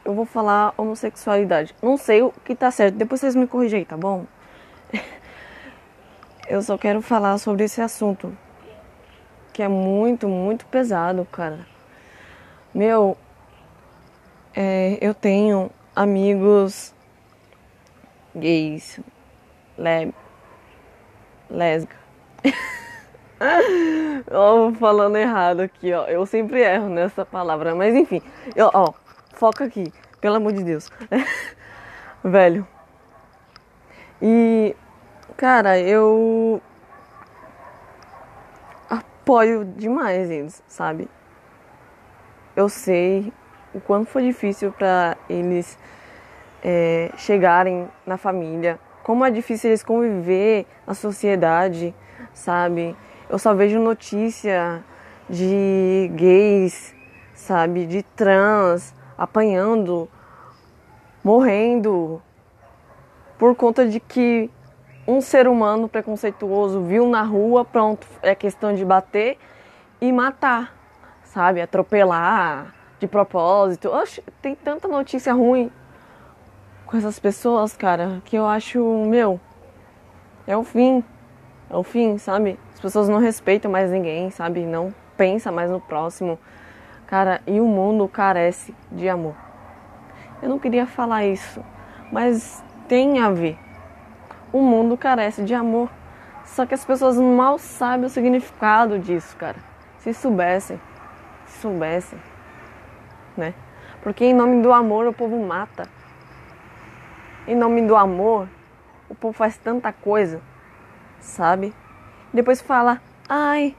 Eu 0.03 0.13
vou 0.13 0.25
falar 0.25 0.73
homossexualidade. 0.77 1.75
Não 1.81 1.97
sei 1.97 2.21
o 2.21 2.31
que 2.45 2.55
tá 2.55 2.71
certo. 2.71 2.95
Depois 2.95 3.19
vocês 3.19 3.35
me 3.35 3.45
corrigem, 3.45 3.83
tá 3.83 3.97
bom? 3.97 4.25
Eu 6.47 6.61
só 6.61 6.77
quero 6.77 7.01
falar 7.01 7.37
sobre 7.39 7.65
esse 7.65 7.81
assunto. 7.81 8.35
Que 9.51 9.63
é 9.63 9.67
muito, 9.67 10.29
muito 10.29 10.65
pesado, 10.67 11.25
cara. 11.25 11.67
Meu, 12.73 13.17
é, 14.55 14.97
eu 15.01 15.13
tenho 15.13 15.69
amigos 15.93 16.93
gays, 18.33 18.99
le, 19.77 20.13
lesga. 21.49 21.95
ó, 24.31 24.71
falando 24.73 25.17
errado 25.17 25.61
aqui, 25.61 25.91
ó. 25.91 26.05
Eu 26.05 26.25
sempre 26.25 26.61
erro 26.61 26.87
nessa 26.87 27.25
palavra, 27.25 27.75
mas 27.75 27.93
enfim. 27.93 28.21
Eu, 28.55 28.69
ó, 28.73 28.93
foca 29.33 29.65
aqui, 29.65 29.91
pelo 30.21 30.35
amor 30.35 30.53
de 30.53 30.63
Deus. 30.63 30.89
Velho. 32.23 32.65
E 34.21 34.75
Cara, 35.35 35.79
eu 35.79 36.61
apoio 38.89 39.65
demais 39.65 40.31
eles, 40.31 40.63
sabe? 40.67 41.07
Eu 42.55 42.69
sei 42.69 43.31
o 43.73 43.79
quanto 43.79 44.09
foi 44.09 44.23
difícil 44.23 44.71
para 44.71 45.17
eles 45.29 45.77
é, 46.63 47.11
chegarem 47.17 47.87
na 48.05 48.17
família, 48.17 48.79
como 49.03 49.23
é 49.23 49.29
difícil 49.29 49.69
eles 49.69 49.83
conviver 49.83 50.65
na 50.87 50.93
sociedade, 50.93 51.93
sabe? 52.33 52.95
Eu 53.29 53.37
só 53.37 53.53
vejo 53.53 53.79
notícia 53.79 54.83
de 55.29 56.11
gays, 56.15 56.95
sabe? 57.35 57.85
De 57.85 58.01
trans 58.01 58.93
apanhando, 59.17 60.09
morrendo 61.23 62.21
por 63.37 63.55
conta 63.55 63.87
de 63.87 63.99
que 63.99 64.49
um 65.07 65.21
ser 65.21 65.47
humano 65.47 65.87
preconceituoso 65.87 66.81
viu 66.81 67.07
na 67.07 67.21
rua, 67.21 67.63
pronto, 67.63 68.05
é 68.21 68.35
questão 68.35 68.75
de 68.75 68.83
bater 68.83 69.37
e 70.01 70.11
matar, 70.11 70.75
sabe? 71.23 71.61
Atropelar 71.61 72.73
de 72.99 73.07
propósito. 73.07 73.89
Oxe, 73.89 74.21
tem 74.41 74.53
tanta 74.53 74.87
notícia 74.87 75.33
ruim 75.33 75.71
com 76.85 76.97
essas 76.97 77.17
pessoas, 77.19 77.75
cara, 77.75 78.21
que 78.25 78.35
eu 78.35 78.45
acho, 78.45 78.79
meu, 79.05 79.39
é 80.45 80.57
o 80.57 80.63
fim. 80.63 81.03
É 81.69 81.75
o 81.75 81.83
fim, 81.83 82.17
sabe? 82.17 82.59
As 82.73 82.79
pessoas 82.79 83.07
não 83.07 83.19
respeitam 83.19 83.71
mais 83.71 83.91
ninguém, 83.91 84.29
sabe? 84.29 84.65
Não 84.65 84.93
pensa 85.15 85.51
mais 85.51 85.71
no 85.71 85.79
próximo. 85.79 86.37
Cara, 87.05 87.41
e 87.47 87.59
o 87.59 87.65
mundo 87.65 88.07
carece 88.07 88.75
de 88.91 89.07
amor. 89.07 89.35
Eu 90.41 90.49
não 90.49 90.59
queria 90.59 90.85
falar 90.85 91.25
isso, 91.25 91.63
mas 92.11 92.63
tem 92.87 93.19
a 93.19 93.29
ver 93.29 93.57
o 94.51 94.61
mundo 94.61 94.97
carece 94.97 95.43
de 95.43 95.53
amor. 95.53 95.89
Só 96.45 96.65
que 96.65 96.73
as 96.73 96.85
pessoas 96.85 97.17
mal 97.17 97.57
sabem 97.57 98.05
o 98.05 98.09
significado 98.09 98.97
disso, 98.97 99.35
cara. 99.37 99.57
Se 99.99 100.13
soubessem, 100.13 100.79
se 101.45 101.59
soubessem, 101.59 102.19
né? 103.35 103.53
Porque 104.01 104.25
em 104.25 104.33
nome 104.33 104.61
do 104.61 104.71
amor 104.71 105.05
o 105.07 105.13
povo 105.13 105.37
mata. 105.45 105.87
Em 107.47 107.55
nome 107.55 107.81
do 107.81 107.95
amor, 107.95 108.47
o 109.09 109.15
povo 109.15 109.33
faz 109.33 109.57
tanta 109.57 109.91
coisa, 109.91 110.41
sabe? 111.19 111.73
Depois 112.33 112.61
fala: 112.61 113.01
"Ai, 113.27 113.75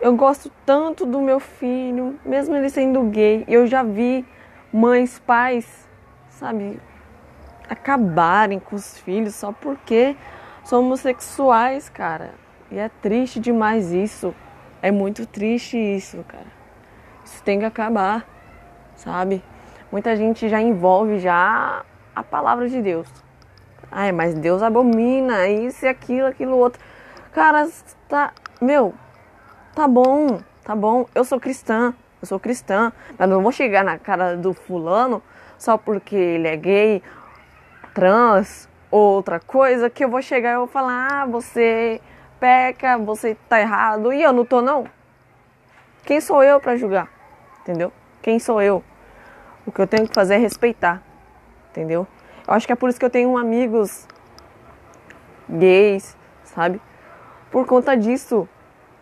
eu 0.00 0.14
gosto 0.14 0.50
tanto 0.66 1.06
do 1.06 1.20
meu 1.20 1.40
filho, 1.40 2.18
mesmo 2.24 2.54
ele 2.54 2.68
sendo 2.68 3.02
gay. 3.04 3.44
Eu 3.48 3.66
já 3.66 3.82
vi 3.82 4.24
mães, 4.72 5.18
pais, 5.18 5.88
sabe, 6.28 6.78
acabarem 7.68 8.58
com 8.58 8.76
os 8.76 8.98
filhos 8.98 9.34
só 9.34 9.52
porque 9.52 10.16
são 10.64 10.80
homossexuais, 10.80 11.88
cara. 11.88 12.32
E 12.70 12.78
é 12.78 12.88
triste 12.88 13.38
demais 13.38 13.92
isso. 13.92 14.34
É 14.82 14.90
muito 14.90 15.26
triste 15.26 15.76
isso, 15.76 16.24
cara. 16.28 16.46
Isso 17.24 17.42
tem 17.42 17.58
que 17.58 17.64
acabar, 17.64 18.26
sabe? 18.96 19.42
Muita 19.90 20.16
gente 20.16 20.48
já 20.48 20.60
envolve 20.60 21.18
já 21.18 21.84
a 22.14 22.22
palavra 22.22 22.68
de 22.68 22.82
Deus. 22.82 23.08
Ai, 23.90 24.12
mas 24.12 24.34
Deus 24.34 24.62
abomina 24.62 25.48
isso 25.48 25.84
e 25.84 25.88
aquilo, 25.88 26.26
aquilo 26.26 26.56
outro. 26.56 26.82
Cara, 27.32 27.68
tá, 28.08 28.32
meu, 28.60 28.94
tá 29.74 29.86
bom, 29.86 30.40
tá 30.64 30.74
bom. 30.74 31.06
Eu 31.14 31.24
sou 31.24 31.38
cristã, 31.38 31.94
eu 32.20 32.26
sou 32.26 32.40
cristã, 32.40 32.92
mas 33.18 33.28
não 33.28 33.42
vou 33.42 33.52
chegar 33.52 33.84
na 33.84 33.98
cara 33.98 34.36
do 34.36 34.52
fulano 34.52 35.22
só 35.56 35.78
porque 35.78 36.16
ele 36.16 36.48
é 36.48 36.56
gay 36.56 37.02
trans 37.94 38.68
ou 38.90 39.14
outra 39.14 39.40
coisa 39.40 39.88
que 39.88 40.04
eu 40.04 40.10
vou 40.10 40.20
chegar 40.20 40.52
e 40.52 40.56
vou 40.58 40.66
falar: 40.66 41.22
ah, 41.22 41.26
você 41.26 42.00
peca, 42.38 42.98
você 42.98 43.36
tá 43.48 43.60
errado 43.60 44.12
e 44.12 44.22
eu 44.22 44.32
não 44.32 44.44
tô, 44.44 44.60
não. 44.60 44.86
Quem 46.04 46.20
sou 46.20 46.42
eu 46.42 46.60
para 46.60 46.76
julgar? 46.76 47.08
Entendeu? 47.62 47.90
Quem 48.20 48.38
sou 48.38 48.60
eu? 48.60 48.84
O 49.66 49.72
que 49.72 49.80
eu 49.80 49.86
tenho 49.86 50.06
que 50.06 50.14
fazer 50.14 50.34
é 50.34 50.38
respeitar. 50.38 51.02
Entendeu? 51.70 52.06
Eu 52.46 52.52
acho 52.52 52.66
que 52.66 52.72
é 52.72 52.76
por 52.76 52.90
isso 52.90 52.98
que 52.98 53.04
eu 53.06 53.10
tenho 53.10 53.38
amigos 53.38 54.06
gays, 55.48 56.14
sabe? 56.42 56.80
Por 57.50 57.66
conta 57.66 57.96
disso, 57.96 58.46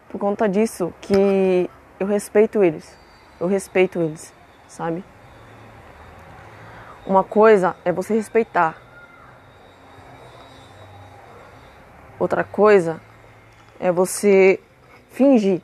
por 0.09 0.21
conta 0.21 0.49
disso 0.49 0.95
que 1.01 1.69
eu 1.99 2.07
respeito 2.07 2.63
eles. 2.63 2.97
Eu 3.41 3.49
respeito 3.49 4.01
eles, 4.01 4.33
sabe? 4.69 5.03
Uma 7.05 7.25
coisa 7.25 7.75
é 7.85 7.91
você 7.91 8.15
respeitar. 8.15 8.77
Outra 12.19 12.45
coisa 12.45 13.01
é 13.81 13.91
você 13.91 14.61
fingir. 15.11 15.61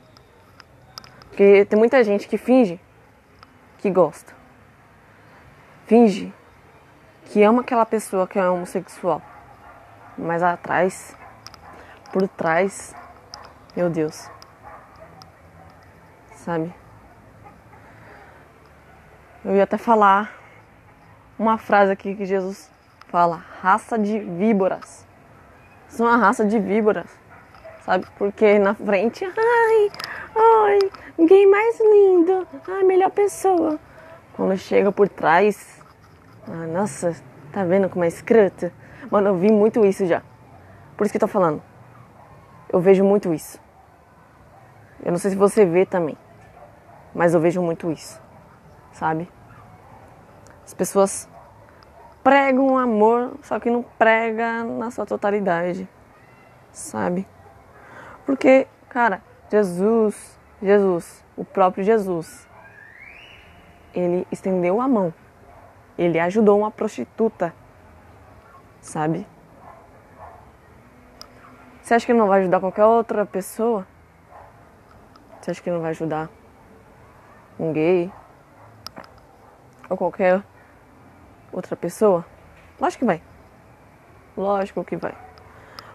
Porque 1.28 1.64
tem 1.66 1.78
muita 1.78 2.02
gente 2.02 2.26
que 2.26 2.36
finge 2.36 2.80
que 3.78 3.88
gosta. 3.90 4.32
Finge 5.86 6.32
que 7.26 7.42
ama 7.44 7.60
aquela 7.60 7.86
pessoa 7.86 8.26
que 8.26 8.38
é 8.38 8.50
homossexual. 8.50 9.22
Mas 10.16 10.42
atrás, 10.42 11.16
por 12.12 12.26
trás, 12.26 12.92
meu 13.76 13.88
Deus. 13.88 14.28
Sabe? 16.34 16.74
Eu 19.44 19.54
ia 19.54 19.62
até 19.62 19.78
falar 19.78 20.37
uma 21.38 21.56
frase 21.56 21.92
aqui 21.92 22.14
que 22.14 22.26
Jesus 22.26 22.70
fala: 23.08 23.42
raça 23.62 23.98
de 23.98 24.18
víboras. 24.18 25.06
São 25.88 26.06
uma 26.06 26.16
raça 26.16 26.44
de 26.44 26.58
víboras, 26.58 27.06
sabe? 27.82 28.06
Porque 28.18 28.58
na 28.58 28.74
frente, 28.74 29.24
ai, 29.24 29.90
ai, 30.36 30.78
ninguém 31.16 31.50
mais 31.50 31.80
lindo, 31.80 32.46
ai, 32.68 32.84
melhor 32.84 33.10
pessoa. 33.10 33.78
Quando 34.34 34.56
chega 34.58 34.92
por 34.92 35.08
trás, 35.08 35.82
ah, 36.46 36.66
nossa, 36.66 37.16
tá 37.52 37.64
vendo 37.64 37.88
como 37.88 38.04
é 38.04 38.08
escrota? 38.08 38.72
Mano, 39.10 39.28
eu 39.28 39.36
vi 39.36 39.50
muito 39.50 39.84
isso 39.86 40.04
já. 40.04 40.22
Por 40.96 41.04
isso 41.04 41.12
que 41.12 41.16
eu 41.16 41.20
tô 41.20 41.28
falando. 41.28 41.62
Eu 42.70 42.80
vejo 42.80 43.02
muito 43.02 43.32
isso. 43.32 43.58
Eu 45.02 45.10
não 45.10 45.18
sei 45.18 45.30
se 45.30 45.36
você 45.36 45.64
vê 45.64 45.86
também, 45.86 46.18
mas 47.14 47.32
eu 47.32 47.40
vejo 47.40 47.62
muito 47.62 47.90
isso, 47.90 48.20
sabe? 48.92 49.30
As 50.68 50.74
pessoas 50.74 51.26
pregam 52.22 52.76
amor, 52.76 53.38
só 53.42 53.58
que 53.58 53.70
não 53.70 53.82
prega 53.82 54.62
na 54.64 54.90
sua 54.90 55.06
totalidade, 55.06 55.88
sabe? 56.70 57.26
Porque, 58.26 58.66
cara, 58.86 59.22
Jesus, 59.50 60.38
Jesus, 60.62 61.24
o 61.34 61.42
próprio 61.42 61.82
Jesus, 61.82 62.46
ele 63.94 64.26
estendeu 64.30 64.78
a 64.78 64.86
mão. 64.86 65.14
Ele 65.96 66.20
ajudou 66.20 66.58
uma 66.58 66.70
prostituta, 66.70 67.54
sabe? 68.82 69.26
Você 71.80 71.94
acha 71.94 72.04
que 72.04 72.12
ele 72.12 72.18
não 72.18 72.28
vai 72.28 72.42
ajudar 72.42 72.60
qualquer 72.60 72.84
outra 72.84 73.24
pessoa? 73.24 73.86
Você 75.40 75.50
acha 75.50 75.62
que 75.62 75.70
ele 75.70 75.76
não 75.76 75.82
vai 75.82 75.92
ajudar 75.92 76.28
um 77.58 77.72
gay? 77.72 78.12
Ou 79.88 79.96
qualquer 79.96 80.42
outra 81.52 81.76
pessoa? 81.76 82.24
Lógico 82.80 83.00
que 83.00 83.06
vai. 83.06 83.22
Lógico 84.36 84.84
que 84.84 84.96
vai. 84.96 85.14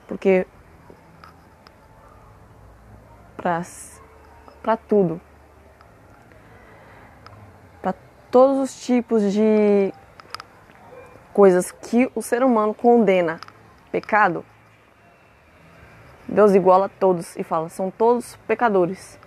Porque 0.07 0.45
pra 4.61 4.77
tudo. 4.77 5.19
Pra 7.81 7.93
todos 8.31 8.59
os 8.59 8.85
tipos 8.85 9.33
de 9.33 9.93
coisas 11.33 11.71
que 11.71 12.09
o 12.15 12.21
ser 12.21 12.43
humano 12.43 12.73
condena 12.73 13.39
pecado, 13.91 14.45
Deus 16.27 16.53
iguala 16.53 16.87
todos 16.87 17.35
e 17.35 17.43
fala: 17.43 17.69
são 17.69 17.91
todos 17.91 18.37
pecadores. 18.47 19.19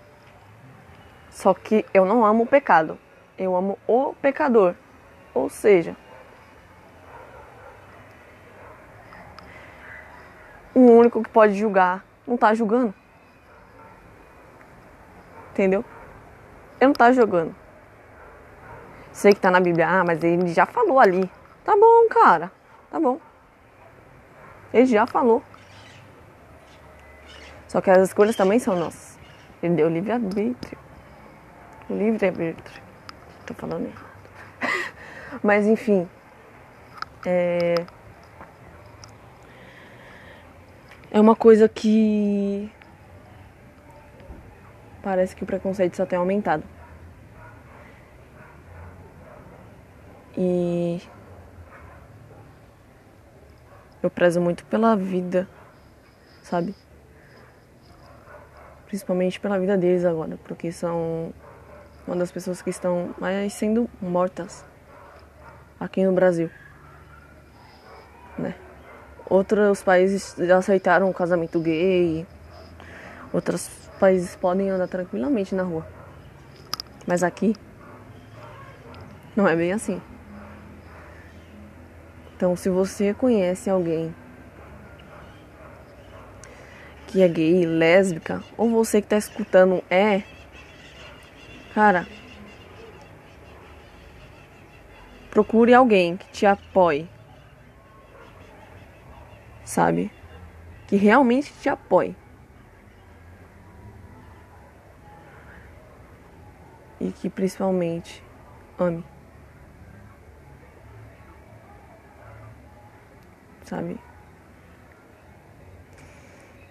Só 1.30 1.52
que 1.52 1.84
eu 1.92 2.06
não 2.06 2.24
amo 2.24 2.44
o 2.44 2.46
pecado, 2.46 2.98
eu 3.36 3.54
amo 3.54 3.78
o 3.86 4.14
pecador. 4.14 4.74
Ou 5.34 5.50
seja, 5.50 5.94
o 10.76 10.92
único 10.92 11.22
que 11.22 11.30
pode 11.30 11.54
julgar 11.54 12.04
não 12.26 12.34
está 12.34 12.52
julgando. 12.52 12.92
Entendeu? 15.52 15.82
Ele 16.78 16.88
não 16.88 16.92
está 16.92 17.10
julgando. 17.12 17.54
Sei 19.10 19.32
que 19.32 19.38
está 19.38 19.50
na 19.50 19.58
Bíblia, 19.58 19.88
ah, 19.88 20.04
mas 20.04 20.22
ele 20.22 20.48
já 20.48 20.66
falou 20.66 21.00
ali. 21.00 21.30
Tá 21.64 21.74
bom, 21.74 22.06
cara. 22.10 22.52
Tá 22.90 23.00
bom. 23.00 23.18
Ele 24.70 24.84
já 24.84 25.06
falou. 25.06 25.42
Só 27.66 27.80
que 27.80 27.90
as 27.90 28.08
escolhas 28.08 28.36
também 28.36 28.58
são 28.58 28.76
nossas. 28.76 29.18
Ele 29.62 29.76
deu 29.76 29.88
livre-arbítrio. 29.88 30.78
Livre-arbítrio. 31.88 32.82
Tô 33.46 33.54
falando 33.54 33.86
errado. 33.86 34.90
Mas 35.42 35.66
enfim. 35.66 36.06
É... 37.24 37.95
É 41.16 41.18
uma 41.18 41.34
coisa 41.34 41.66
que 41.66 42.70
parece 45.02 45.34
que 45.34 45.44
o 45.44 45.46
preconceito 45.46 45.96
só 45.96 46.04
tem 46.04 46.18
aumentado. 46.18 46.62
E 50.36 51.00
eu 54.02 54.10
prezo 54.10 54.42
muito 54.42 54.66
pela 54.66 54.94
vida, 54.94 55.48
sabe? 56.42 56.74
Principalmente 58.84 59.40
pela 59.40 59.58
vida 59.58 59.78
deles 59.78 60.04
agora, 60.04 60.38
porque 60.44 60.70
são 60.70 61.32
uma 62.06 62.16
das 62.16 62.30
pessoas 62.30 62.60
que 62.60 62.68
estão 62.68 63.14
mais 63.18 63.54
sendo 63.54 63.88
mortas 64.02 64.66
aqui 65.80 66.04
no 66.04 66.12
Brasil? 66.12 66.50
Outros 69.28 69.82
países 69.82 70.38
aceitaram 70.38 71.10
o 71.10 71.14
casamento 71.14 71.58
gay. 71.60 72.24
Outros 73.32 73.68
países 73.98 74.36
podem 74.36 74.70
andar 74.70 74.86
tranquilamente 74.86 75.54
na 75.54 75.64
rua. 75.64 75.86
Mas 77.06 77.24
aqui 77.24 77.56
não 79.34 79.48
é 79.48 79.56
bem 79.56 79.72
assim. 79.72 80.00
Então, 82.36 82.54
se 82.54 82.68
você 82.68 83.12
conhece 83.12 83.68
alguém 83.68 84.14
que 87.06 87.22
é 87.22 87.28
gay, 87.28 87.64
lésbica, 87.64 88.42
ou 88.56 88.70
você 88.70 89.00
que 89.00 89.08
tá 89.08 89.16
escutando 89.16 89.82
é, 89.90 90.22
cara, 91.74 92.06
procure 95.30 95.72
alguém 95.72 96.16
que 96.16 96.28
te 96.30 96.46
apoie 96.46 97.08
sabe? 99.66 100.10
Que 100.86 100.96
realmente 100.96 101.52
te 101.60 101.68
apoie. 101.68 102.16
E 106.98 107.10
que 107.12 107.28
principalmente 107.28 108.22
ame. 108.78 109.04
Sabe? 113.64 113.98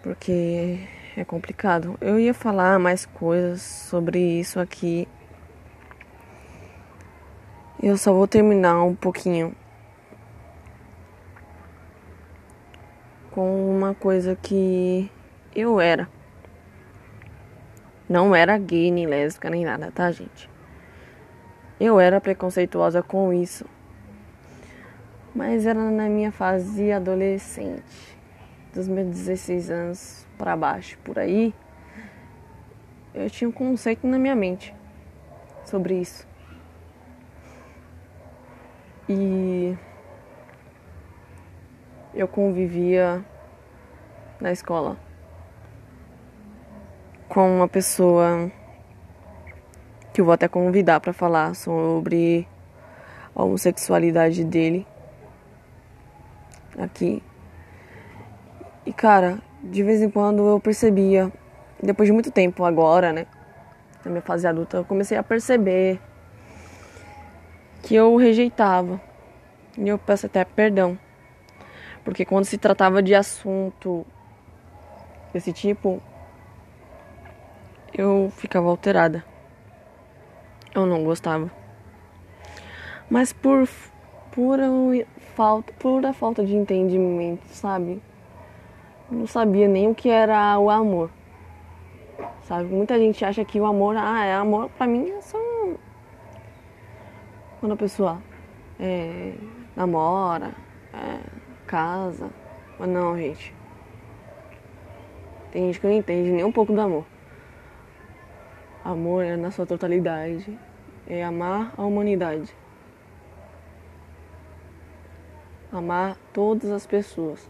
Porque 0.01 0.79
é 1.17 1.25
complicado. 1.25 1.97
Eu 1.99 2.17
ia 2.17 2.33
falar 2.33 2.79
mais 2.79 3.05
coisas 3.05 3.61
sobre 3.61 4.39
isso 4.39 4.59
aqui. 4.59 5.07
Eu 7.83 7.97
só 7.97 8.13
vou 8.13 8.27
terminar 8.27 8.81
um 8.81 8.95
pouquinho 8.95 9.53
com 13.35 13.69
uma 13.69 13.93
coisa 13.93 14.33
que 14.33 15.11
eu 15.53 15.81
era. 15.81 16.07
Não 18.07 18.33
era 18.33 18.57
gay, 18.57 18.89
nem 18.89 19.05
lésbica, 19.05 19.49
nem 19.49 19.65
nada, 19.65 19.91
tá, 19.91 20.09
gente? 20.09 20.49
Eu 21.77 21.99
era 21.99 22.21
preconceituosa 22.21 23.03
com 23.03 23.33
isso. 23.33 23.65
Mas 25.35 25.65
era 25.65 25.91
na 25.91 26.07
minha 26.07 26.31
fase 26.31 26.93
adolescente, 26.93 27.83
dos 28.73 28.87
meus 28.87 29.07
16 29.07 29.69
anos 29.69 30.25
para 30.37 30.55
baixo, 30.55 30.97
por 31.03 31.19
aí. 31.19 31.53
Eu 33.13 33.29
tinha 33.29 33.49
um 33.49 33.51
conceito 33.51 34.07
na 34.07 34.17
minha 34.17 34.35
mente 34.35 34.73
sobre 35.65 35.95
isso. 35.99 36.25
E 39.09 39.75
eu 42.15 42.27
convivia 42.27 43.23
na 44.39 44.51
escola 44.51 44.97
com 47.27 47.57
uma 47.57 47.67
pessoa 47.67 48.49
que 50.13 50.21
eu 50.21 50.25
vou 50.25 50.33
até 50.33 50.47
convidar 50.47 51.01
para 51.01 51.11
falar 51.11 51.53
sobre 51.55 52.47
a 53.35 53.43
homossexualidade 53.43 54.45
dele 54.45 54.87
aqui. 56.77 57.21
E 58.85 58.93
cara, 58.93 59.39
de 59.61 59.83
vez 59.83 60.01
em 60.01 60.09
quando 60.09 60.47
eu 60.47 60.59
percebia, 60.59 61.29
depois 61.83 62.07
de 62.07 62.13
muito 62.13 62.31
tempo 62.31 62.63
agora, 62.63 63.11
né, 63.11 63.27
na 64.05 64.11
minha 64.11 64.21
fase 64.21 64.47
adulta, 64.47 64.77
eu 64.77 64.85
comecei 64.85 65.17
a 65.17 65.23
perceber 65.23 65.99
que 67.81 67.93
eu 67.93 68.15
rejeitava. 68.15 69.01
E 69.77 69.89
eu 69.89 69.97
peço 69.97 70.27
até 70.27 70.45
perdão. 70.45 70.97
Porque 72.05 72.23
quando 72.23 72.45
se 72.45 72.57
tratava 72.57 73.03
de 73.03 73.13
assunto 73.13 74.05
desse 75.33 75.51
tipo, 75.51 76.01
eu 77.93 78.31
ficava 78.37 78.69
alterada. 78.69 79.25
Eu 80.73 80.85
não 80.85 81.03
gostava. 81.03 81.51
Mas 83.09 83.33
por 83.33 83.67
pura 84.31 84.67
falta, 85.35 85.73
pura 85.73 86.13
falta 86.13 86.45
de 86.45 86.55
entendimento, 86.55 87.45
sabe? 87.47 88.01
Eu 89.11 89.17
não 89.17 89.27
sabia 89.27 89.67
nem 89.67 89.89
o 89.89 89.95
que 89.95 90.09
era 90.09 90.57
o 90.59 90.69
amor. 90.69 91.09
Sabe? 92.43 92.65
Muita 92.65 92.97
gente 92.97 93.25
acha 93.25 93.43
que 93.43 93.59
o 93.59 93.65
amor, 93.65 93.97
ah, 93.97 94.23
é 94.23 94.35
amor, 94.35 94.69
pra 94.77 94.85
mim 94.85 95.09
é 95.09 95.21
só 95.21 95.37
quando 97.59 97.71
a 97.71 97.77
pessoa 97.77 98.21
é, 98.79 99.33
namora, 99.75 100.53
é, 100.93 101.19
casa. 101.75 102.29
Mas 102.79 102.87
não, 102.87 103.17
gente. 103.17 103.53
Tem 105.51 105.65
gente 105.65 105.81
que 105.81 105.87
não 105.87 105.93
entende 105.93 106.31
nem 106.31 106.45
um 106.45 106.51
pouco 106.51 106.71
do 106.71 106.79
amor. 106.79 107.05
Amor 108.81 109.25
é 109.25 109.35
na 109.35 109.51
sua 109.51 109.65
totalidade. 109.65 110.57
É 111.05 111.21
amar 111.21 111.73
a 111.77 111.83
humanidade. 111.83 112.49
Amar 115.69 116.15
todas 116.31 116.71
as 116.71 116.85
pessoas. 116.85 117.49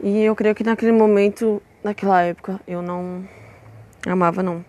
E 0.00 0.22
eu 0.22 0.36
creio 0.36 0.54
que 0.54 0.62
naquele 0.62 0.92
momento, 0.92 1.60
naquela 1.82 2.22
época, 2.22 2.60
eu 2.64 2.80
não 2.80 3.28
amava 4.06 4.40
não. 4.40 4.64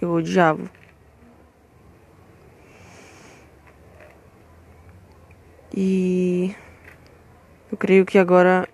Eu 0.00 0.12
odiava. 0.12 0.79
E 5.82 6.54
eu 7.72 7.78
creio 7.78 8.04
que 8.04 8.18
agora, 8.18 8.68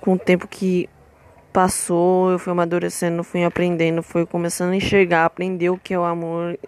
com 0.00 0.14
o 0.14 0.18
tempo 0.18 0.48
que 0.48 0.88
passou, 1.52 2.30
eu 2.30 2.38
fui 2.38 2.50
amadurecendo, 2.52 3.22
fui 3.22 3.44
aprendendo, 3.44 4.02
fui 4.02 4.24
começando 4.24 4.72
a 4.72 4.76
enxergar, 4.76 5.26
aprender 5.26 5.68
o 5.68 5.76
que 5.76 5.92
é 5.92 5.98
o 5.98 6.04
amor. 6.04 6.58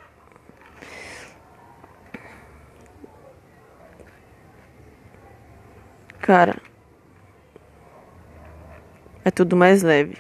Cara, 6.20 6.61
é 9.24 9.30
tudo 9.30 9.56
mais 9.56 9.83
leve. 9.83 10.18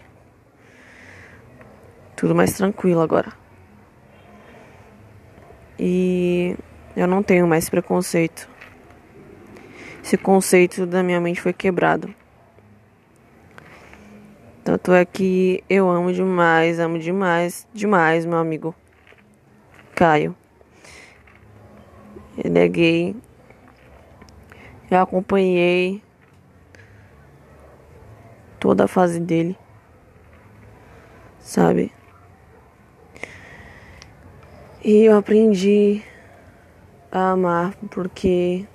Tudo 2.16 2.34
mais 2.34 2.54
tranquilo 2.54 3.02
agora. 3.02 3.30
E 5.78 6.56
eu 6.96 7.06
não 7.06 7.22
tenho 7.22 7.46
mais 7.46 7.68
preconceito. 7.68 8.48
Esse 10.02 10.16
conceito 10.16 10.86
da 10.86 11.02
minha 11.02 11.20
mente 11.20 11.40
foi 11.40 11.52
quebrado. 11.52 12.12
Tanto 14.64 14.92
é 14.92 15.04
que 15.04 15.62
eu 15.68 15.88
amo 15.88 16.12
demais, 16.12 16.78
amo 16.78 16.98
demais, 16.98 17.66
demais 17.72 18.26
meu 18.26 18.38
amigo 18.38 18.74
Caio. 19.94 20.34
Ele 22.36 22.58
é 22.58 22.68
gay. 22.68 23.16
Eu 24.90 25.00
acompanhei 25.00 26.02
toda 28.58 28.84
a 28.84 28.88
fase 28.88 29.20
dele. 29.20 29.56
Sabe? 31.38 31.92
E 34.84 35.04
eu 35.04 35.16
aprendi 35.16 36.02
a 37.10 37.32
amar 37.32 37.74
porque 37.90 38.66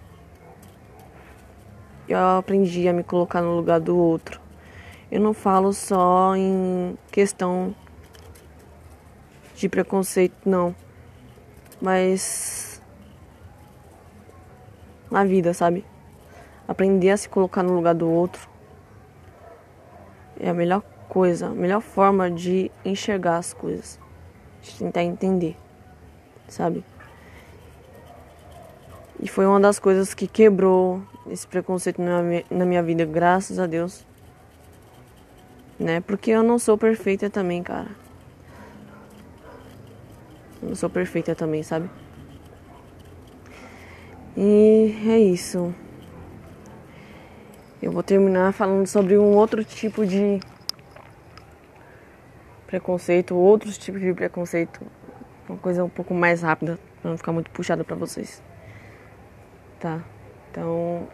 eu 2.08 2.20
aprendi 2.38 2.88
a 2.88 2.94
me 2.94 3.04
colocar 3.04 3.42
no 3.42 3.56
lugar 3.56 3.80
do 3.80 3.98
outro. 3.98 4.40
Eu 5.12 5.22
não 5.22 5.34
falo 5.34 5.72
só 5.74 6.36
em 6.36 6.98
questão 7.12 7.76
de 9.56 9.70
preconceito, 9.70 10.36
não. 10.46 10.76
Mas 11.82 12.82
na 15.10 15.24
vida, 15.24 15.54
sabe? 15.54 15.86
Aprender 16.68 17.12
a 17.12 17.18
se 17.18 17.30
colocar 17.30 17.64
no 17.64 17.74
lugar 17.74 17.96
do 17.96 18.10
outro 18.10 18.50
é 20.40 20.50
a 20.50 20.54
melhor 20.54 20.82
coisa, 21.08 21.48
a 21.48 21.52
melhor 21.52 21.82
forma 21.82 22.30
de 22.30 22.72
enxergar 22.84 23.38
as 23.38 23.54
coisas, 23.54 24.00
de 24.62 24.78
tentar 24.78 25.04
entender, 25.04 25.56
sabe? 26.48 26.84
E 29.20 29.28
foi 29.28 29.46
uma 29.46 29.60
das 29.60 29.80
coisas 29.80 30.14
que 30.14 30.28
quebrou 30.28 31.02
esse 31.30 31.48
preconceito 31.48 32.02
na 32.02 32.66
minha, 32.66 32.84
vida, 32.84 33.06
graças 33.06 33.58
a 33.60 33.66
Deus. 33.66 34.06
Né? 35.80 36.02
Porque 36.02 36.32
eu 36.32 36.44
não 36.44 36.60
sou 36.60 36.78
perfeita 36.78 37.30
também, 37.30 37.64
cara. 37.64 37.90
Eu 40.62 40.70
não 40.70 40.76
sou 40.76 40.90
perfeita 40.90 41.34
também, 41.34 41.64
sabe? 41.64 41.90
E 44.36 44.96
é 45.08 45.18
isso. 45.18 45.74
Eu 47.82 47.92
vou 47.92 48.04
terminar 48.04 48.52
falando 48.52 48.86
sobre 48.86 49.18
um 49.18 49.36
outro 49.36 49.64
tipo 49.64 50.06
de 50.06 50.40
preconceito, 52.68 53.36
outros 53.36 53.78
tipos 53.78 54.02
de 54.02 54.14
preconceito. 54.14 54.82
Uma 55.48 55.58
coisa 55.58 55.84
um 55.84 55.90
pouco 55.90 56.14
mais 56.14 56.42
rápida, 56.42 56.78
pra 57.02 57.12
não 57.12 57.18
ficar 57.18 57.32
muito 57.32 57.50
puxada 57.52 57.84
para 57.84 57.96
vocês 57.96 58.42
tá? 59.86 60.04
Então, 60.50 61.08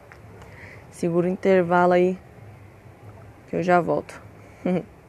segura 0.90 1.28
o 1.28 1.30
intervalo 1.30 1.92
aí 1.92 2.18
que 3.50 3.58
eu 3.58 3.64
já 3.64 3.82
volto. 3.82 4.22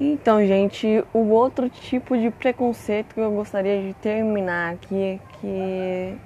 Então, 0.00 0.44
gente, 0.44 1.04
o 1.12 1.28
outro 1.28 1.68
tipo 1.68 2.18
de 2.18 2.28
preconceito 2.30 3.14
que 3.14 3.20
eu 3.20 3.30
gostaria 3.30 3.80
de 3.82 3.94
terminar 3.94 4.74
aqui, 4.74 5.20
que 5.40 6.18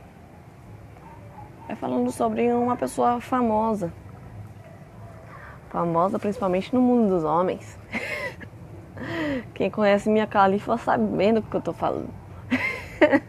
é 1.68 1.74
falando 1.74 2.10
sobre 2.10 2.50
uma 2.52 2.76
pessoa 2.76 3.20
famosa 3.20 3.92
famosa 5.70 6.18
principalmente 6.18 6.74
no 6.74 6.80
mundo 6.80 7.08
dos 7.08 7.24
homens. 7.24 7.78
Quem 9.54 9.70
conhece 9.70 10.08
minha 10.08 10.26
califa 10.26 10.76
sabendo 10.76 11.40
o 11.40 11.42
que 11.42 11.56
eu 11.56 11.60
tô 11.60 11.72
falando. 11.72 12.10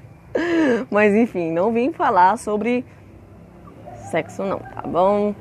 Mas 0.92 1.14
enfim, 1.14 1.52
não 1.52 1.72
vim 1.72 1.92
falar 1.92 2.38
sobre 2.38 2.86
sexo 4.12 4.44
não, 4.44 4.60
tá 4.60 4.82
bom? 4.82 5.36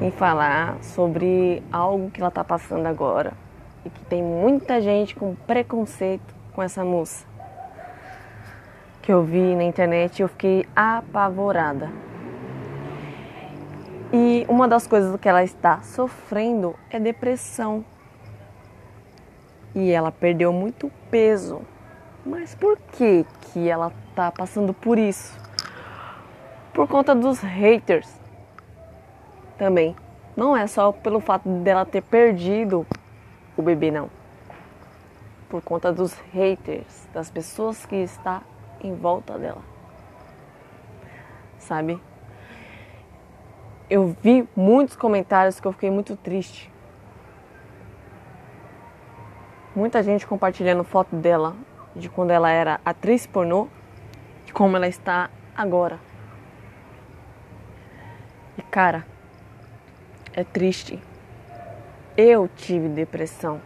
Vim 0.00 0.10
falar 0.10 0.76
sobre 0.82 1.62
algo 1.72 2.10
que 2.10 2.20
ela 2.20 2.30
tá 2.30 2.44
passando 2.44 2.86
agora 2.86 3.32
e 3.84 3.90
que 3.90 4.04
tem 4.04 4.22
muita 4.22 4.80
gente 4.80 5.14
com 5.14 5.34
preconceito 5.34 6.34
com 6.52 6.62
essa 6.62 6.84
moça. 6.84 7.26
Que 9.02 9.12
eu 9.12 9.22
vi 9.22 9.54
na 9.54 9.64
internet 9.64 10.18
e 10.18 10.22
eu 10.22 10.28
fiquei 10.28 10.66
apavorada. 10.74 11.90
E 14.16 14.46
uma 14.48 14.68
das 14.68 14.86
coisas 14.86 15.18
que 15.20 15.28
ela 15.28 15.42
está 15.42 15.80
sofrendo 15.80 16.76
é 16.88 17.00
depressão. 17.00 17.84
E 19.74 19.90
ela 19.90 20.12
perdeu 20.12 20.52
muito 20.52 20.88
peso. 21.10 21.62
Mas 22.24 22.54
por 22.54 22.78
que 22.92 23.26
que 23.40 23.68
ela 23.68 23.92
está 24.10 24.30
passando 24.30 24.72
por 24.72 25.00
isso? 25.00 25.36
Por 26.72 26.86
conta 26.86 27.12
dos 27.12 27.40
haters. 27.40 28.08
Também. 29.58 29.96
Não 30.36 30.56
é 30.56 30.68
só 30.68 30.92
pelo 30.92 31.18
fato 31.18 31.48
dela 31.48 31.84
ter 31.84 32.02
perdido 32.02 32.86
o 33.56 33.62
bebê 33.62 33.90
não. 33.90 34.08
Por 35.48 35.60
conta 35.60 35.92
dos 35.92 36.14
haters, 36.32 37.08
das 37.12 37.32
pessoas 37.32 37.84
que 37.84 37.96
está 37.96 38.42
em 38.80 38.94
volta 38.94 39.36
dela. 39.36 39.62
Sabe? 41.58 42.00
Eu 43.94 44.16
vi 44.20 44.48
muitos 44.56 44.96
comentários 44.96 45.60
que 45.60 45.68
eu 45.68 45.72
fiquei 45.72 45.88
muito 45.88 46.16
triste. 46.16 46.68
Muita 49.72 50.02
gente 50.02 50.26
compartilhando 50.26 50.82
foto 50.82 51.14
dela 51.14 51.54
de 51.94 52.08
quando 52.08 52.32
ela 52.32 52.50
era 52.50 52.80
atriz 52.84 53.24
pornô 53.24 53.68
de 54.44 54.52
como 54.52 54.76
ela 54.76 54.88
está 54.88 55.30
agora. 55.56 56.00
E 58.58 58.62
cara, 58.62 59.06
é 60.32 60.42
triste. 60.42 61.00
Eu 62.16 62.48
tive 62.48 62.88
depressão. 62.88 63.60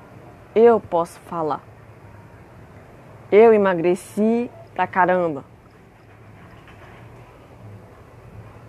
Eu 0.55 0.79
posso 0.79 1.19
falar. 1.21 1.63
Eu 3.33 3.55
emagreci 3.55 4.51
pra 4.75 4.87
caramba. 4.87 5.43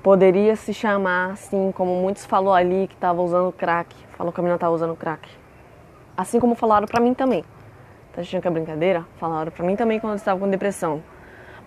Poderia 0.02 0.56
se 0.56 0.74
chamar 0.74 1.32
assim, 1.32 1.74
como 1.74 1.94
muitos 2.02 2.26
falou 2.26 2.54
ali 2.54 2.88
que 2.88 2.96
tava 2.96 3.22
usando 3.22 3.52
crack. 3.52 3.94
Falou 4.18 4.32
que 4.32 4.40
a 4.40 4.44
menina 4.44 4.58
tava 4.58 4.74
usando 4.74 4.96
crack. 4.96 5.30
Assim 6.16 6.40
como 6.40 6.56
falaram 6.56 6.88
pra 6.88 7.02
mim 7.02 7.14
também. 7.14 7.44
Tá 8.14 8.22
achando 8.22 8.42
que 8.42 8.48
é 8.48 8.52
brincadeira? 8.52 9.06
Falaram 9.18 9.52
pra 9.52 9.66
mim 9.66 9.76
também 9.76 10.00
quando 10.00 10.14
eu 10.14 10.18
estava 10.18 10.40
com 10.40 10.50
depressão. 10.50 11.04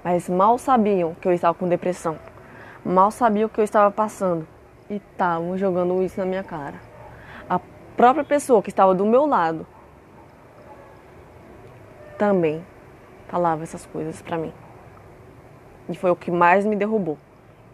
Mas 0.03 0.31
mal 0.31 0.57
sabiam 0.57 1.15
que 1.15 1.29
eu 1.29 1.33
estava 1.33 1.53
com 1.53 1.69
depressão. 1.69 2.19
Mal 2.83 3.11
sabiam 3.11 3.47
o 3.47 3.51
que 3.51 3.61
eu 3.61 3.65
estava 3.65 3.91
passando. 3.91 4.49
E 4.89 4.97
estavam 4.97 5.59
jogando 5.59 6.03
isso 6.03 6.19
na 6.19 6.25
minha 6.25 6.43
cara. 6.43 6.81
A 7.51 7.61
própria 7.99 8.25
pessoa 8.25 8.63
que 8.63 8.71
estava 8.71 8.95
do 8.95 9.05
meu 9.05 9.27
lado 9.27 9.67
também 12.17 12.65
falava 13.29 13.63
essas 13.63 13.85
coisas 13.85 14.23
pra 14.23 14.39
mim. 14.39 14.55
E 15.87 15.95
foi 15.95 16.11
o 16.11 16.17
que 16.17 16.31
mais 16.31 16.65
me 16.65 16.75
derrubou. 16.75 17.19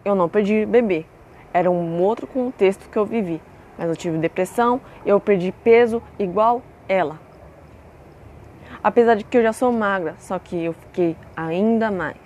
Eu 0.03 0.15
não 0.15 0.29
perdi 0.29 0.65
bebê. 0.65 1.05
Era 1.53 1.69
um 1.69 2.01
outro 2.01 2.27
contexto 2.27 2.89
que 2.89 2.97
eu 2.97 3.05
vivi. 3.05 3.41
Mas 3.77 3.89
eu 3.89 3.95
tive 3.95 4.17
depressão, 4.17 4.81
eu 5.05 5.19
perdi 5.19 5.51
peso 5.51 6.01
igual 6.17 6.61
ela. 6.87 7.19
Apesar 8.83 9.15
de 9.15 9.23
que 9.23 9.37
eu 9.37 9.43
já 9.43 9.53
sou 9.53 9.71
magra, 9.71 10.15
só 10.19 10.39
que 10.39 10.65
eu 10.65 10.73
fiquei 10.73 11.15
ainda 11.35 11.91
mais. 11.91 12.17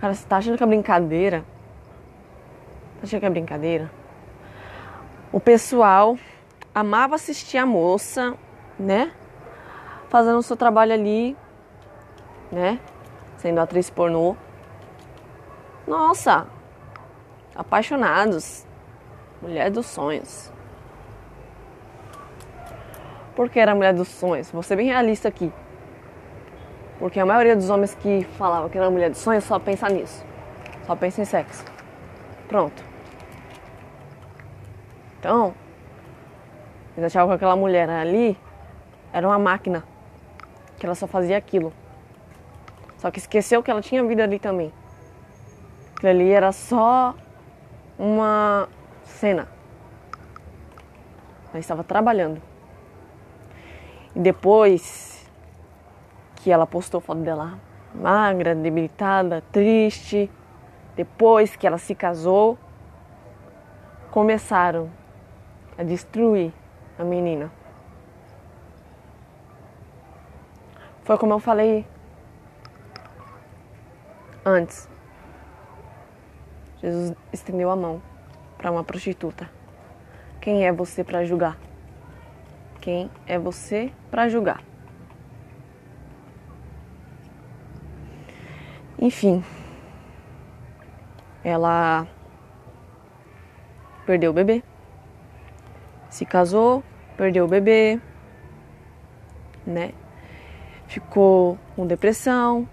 Cara, 0.00 0.14
você 0.14 0.26
tá 0.26 0.36
achando 0.36 0.56
que 0.56 0.62
é 0.62 0.66
brincadeira? 0.66 1.40
Tá 2.96 3.04
achando 3.04 3.20
que 3.20 3.26
é 3.26 3.30
brincadeira? 3.30 3.90
O 5.32 5.40
pessoal 5.40 6.16
amava 6.74 7.14
assistir 7.14 7.58
a 7.58 7.66
moça, 7.66 8.34
né? 8.78 9.12
Fazendo 10.08 10.38
o 10.38 10.42
seu 10.42 10.56
trabalho 10.56 10.92
ali, 10.92 11.36
né? 12.52 12.78
Sendo 13.38 13.60
atriz 13.60 13.90
pornô. 13.90 14.36
Nossa! 15.86 16.46
Apaixonados. 17.54 18.66
Mulher 19.40 19.70
dos 19.70 19.86
sonhos. 19.86 20.52
Porque 23.36 23.58
era 23.58 23.72
a 23.72 23.74
mulher 23.74 23.92
dos 23.92 24.08
sonhos. 24.08 24.50
Vou 24.50 24.62
ser 24.62 24.76
bem 24.76 24.86
realista 24.86 25.28
aqui. 25.28 25.52
Porque 26.98 27.18
a 27.20 27.26
maioria 27.26 27.56
dos 27.56 27.68
homens 27.68 27.94
que 27.94 28.24
falavam 28.38 28.68
que 28.68 28.78
era 28.78 28.90
mulher 28.90 29.10
dos 29.10 29.18
sonhos 29.18 29.44
só 29.44 29.58
pensa 29.58 29.88
nisso. 29.88 30.24
Só 30.86 30.96
pensa 30.96 31.22
em 31.22 31.24
sexo. 31.24 31.64
Pronto. 32.48 32.82
Então, 35.18 35.54
eles 36.96 37.06
achavam 37.06 37.28
que 37.30 37.34
aquela 37.34 37.56
mulher 37.56 37.90
ali 37.90 38.38
era 39.12 39.26
uma 39.26 39.38
máquina. 39.38 39.84
Que 40.78 40.86
ela 40.86 40.94
só 40.94 41.06
fazia 41.06 41.36
aquilo. 41.36 41.72
Só 42.98 43.10
que 43.10 43.18
esqueceu 43.18 43.62
que 43.62 43.70
ela 43.70 43.82
tinha 43.82 44.02
vida 44.04 44.22
ali 44.22 44.38
também. 44.38 44.72
Aquilo 45.96 46.10
ali 46.10 46.30
era 46.30 46.52
só 46.52 47.14
uma 47.98 48.68
cena. 49.04 49.48
Ela 51.50 51.60
estava 51.60 51.84
trabalhando. 51.84 52.42
E 54.14 54.20
depois 54.20 55.30
que 56.36 56.50
ela 56.50 56.66
postou 56.66 57.00
foto 57.00 57.20
dela 57.20 57.58
magra, 57.94 58.54
debilitada, 58.54 59.42
triste, 59.52 60.30
depois 60.96 61.56
que 61.56 61.66
ela 61.66 61.78
se 61.78 61.94
casou, 61.94 62.58
começaram 64.10 64.90
a 65.78 65.82
destruir 65.82 66.52
a 66.98 67.04
menina. 67.04 67.50
Foi 71.02 71.18
como 71.18 71.34
eu 71.34 71.38
falei 71.38 71.86
antes. 74.44 74.93
Jesus 76.84 77.16
estendeu 77.32 77.70
a 77.70 77.76
mão 77.76 78.02
para 78.58 78.70
uma 78.70 78.84
prostituta. 78.84 79.50
Quem 80.38 80.66
é 80.66 80.72
você 80.72 81.02
para 81.02 81.24
julgar? 81.24 81.56
Quem 82.78 83.10
é 83.26 83.38
você 83.38 83.90
para 84.10 84.28
julgar? 84.28 84.62
Enfim, 88.98 89.42
ela 91.42 92.06
perdeu 94.04 94.30
o 94.30 94.34
bebê, 94.34 94.62
se 96.10 96.26
casou, 96.26 96.84
perdeu 97.16 97.46
o 97.46 97.48
bebê, 97.48 97.98
né? 99.66 99.92
Ficou 100.86 101.58
com 101.74 101.86
depressão. 101.86 102.68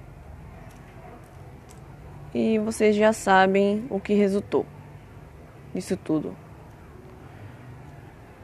E 2.33 2.59
vocês 2.59 2.95
já 2.95 3.11
sabem 3.11 3.85
o 3.89 3.99
que 3.99 4.13
resultou 4.13 4.65
disso 5.73 5.97
tudo. 5.97 6.35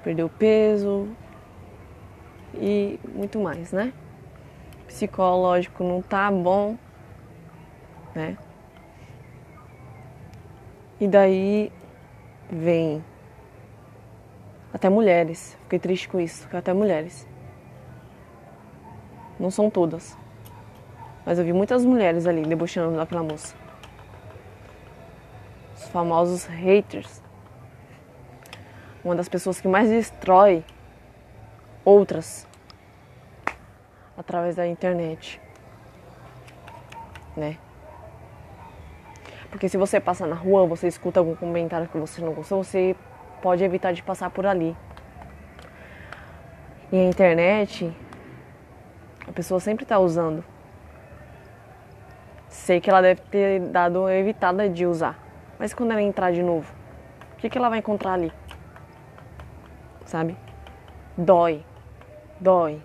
Perdeu 0.04 0.30
peso, 0.30 1.08
e 2.54 3.00
muito 3.13 3.39
mais, 3.39 3.71
né? 3.71 3.93
Psicológico 4.88 5.84
não 5.84 6.02
tá 6.02 6.32
bom, 6.32 6.78
né? 8.15 8.38
E 11.00 11.08
daí 11.08 11.71
vem 12.50 13.04
até 14.73 14.89
mulheres. 14.89 15.58
Fiquei 15.63 15.80
triste 15.80 16.08
com 16.08 16.19
isso, 16.19 16.47
até 16.56 16.73
mulheres. 16.73 17.28
Não 19.39 19.52
são 19.52 19.69
todas. 19.69 20.17
Mas 21.26 21.38
eu 21.38 21.45
vi 21.45 21.52
muitas 21.52 21.84
mulheres 21.84 22.26
ali 22.26 22.43
debochando 22.43 22.95
daquela 22.95 23.21
moça. 23.21 23.56
Os 25.98 26.00
famosos 26.00 26.46
haters. 26.46 27.24
Uma 29.04 29.16
das 29.16 29.28
pessoas 29.28 29.60
que 29.60 29.68
mais 29.68 29.90
destrói 29.90 30.64
outras 31.84 32.48
através 34.16 34.56
da 34.56 34.68
internet, 34.68 35.42
né? 37.36 37.58
Porque 39.50 39.68
se 39.68 39.76
você 39.76 40.00
passa 40.00 40.28
na 40.28 40.36
rua, 40.36 40.68
você 40.68 40.88
escuta 40.88 41.20
algum 41.20 41.34
comentário 41.34 41.88
que 41.88 41.98
você 41.98 42.22
não 42.22 42.32
gostou, 42.32 42.64
você 42.64 42.96
pode 43.42 43.64
evitar 43.64 43.92
de 43.92 44.04
passar 44.04 44.30
por 44.30 44.46
ali. 44.46 44.78
E 46.92 46.96
a 46.96 47.06
internet, 47.06 47.92
a 49.28 49.32
pessoa 49.32 49.60
sempre 49.60 49.84
está 49.84 49.98
usando. 49.98 50.44
Sei 52.50 52.80
que 52.80 52.88
ela 52.88 53.02
deve 53.02 53.22
ter 53.22 53.62
dado 53.62 54.08
evitada 54.08 54.70
de 54.70 54.86
usar. 54.86 55.27
Mas 55.60 55.74
quando 55.74 55.91
ela 55.91 56.02
entrar 56.02 56.32
de 56.32 56.43
novo, 56.43 56.72
o 57.34 57.36
que, 57.38 57.50
que 57.50 57.58
ela 57.58 57.70
vai 57.70 57.80
encontrar 57.80 58.13
ali? 58.13 58.32
Sabe? 60.06 60.38
Dói. 61.17 61.63
Dói. 62.39 62.82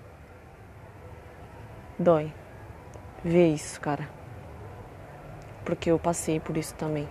Dói. 1.98 2.32
Ver 3.22 3.48
isso, 3.48 3.80
cara. 3.80 4.08
Porque 5.64 5.90
eu 5.90 5.98
passei 5.98 6.40
por 6.40 6.56
isso 6.56 6.74
também. 6.74 7.08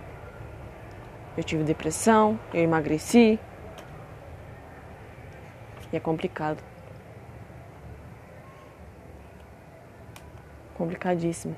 Eu 1.36 1.42
tive 1.42 1.64
depressão, 1.64 2.38
eu 2.52 2.62
emagreci. 2.62 3.38
E 5.92 5.96
é 5.96 6.00
complicado. 6.00 6.62
Complicadíssimo. 10.74 11.56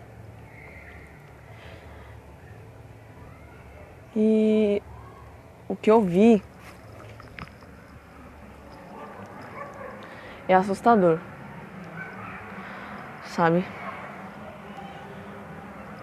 E 4.16 4.83
o 5.68 5.74
que 5.74 5.90
eu 5.90 6.00
vi 6.00 6.42
é 10.48 10.55
assustador. 10.55 11.18
Sabe? 13.24 13.64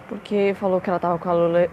Porque 0.09 0.53
falou 0.59 0.81
que 0.81 0.89
ela 0.89 0.99
tava 0.99 1.17
com 1.17 1.29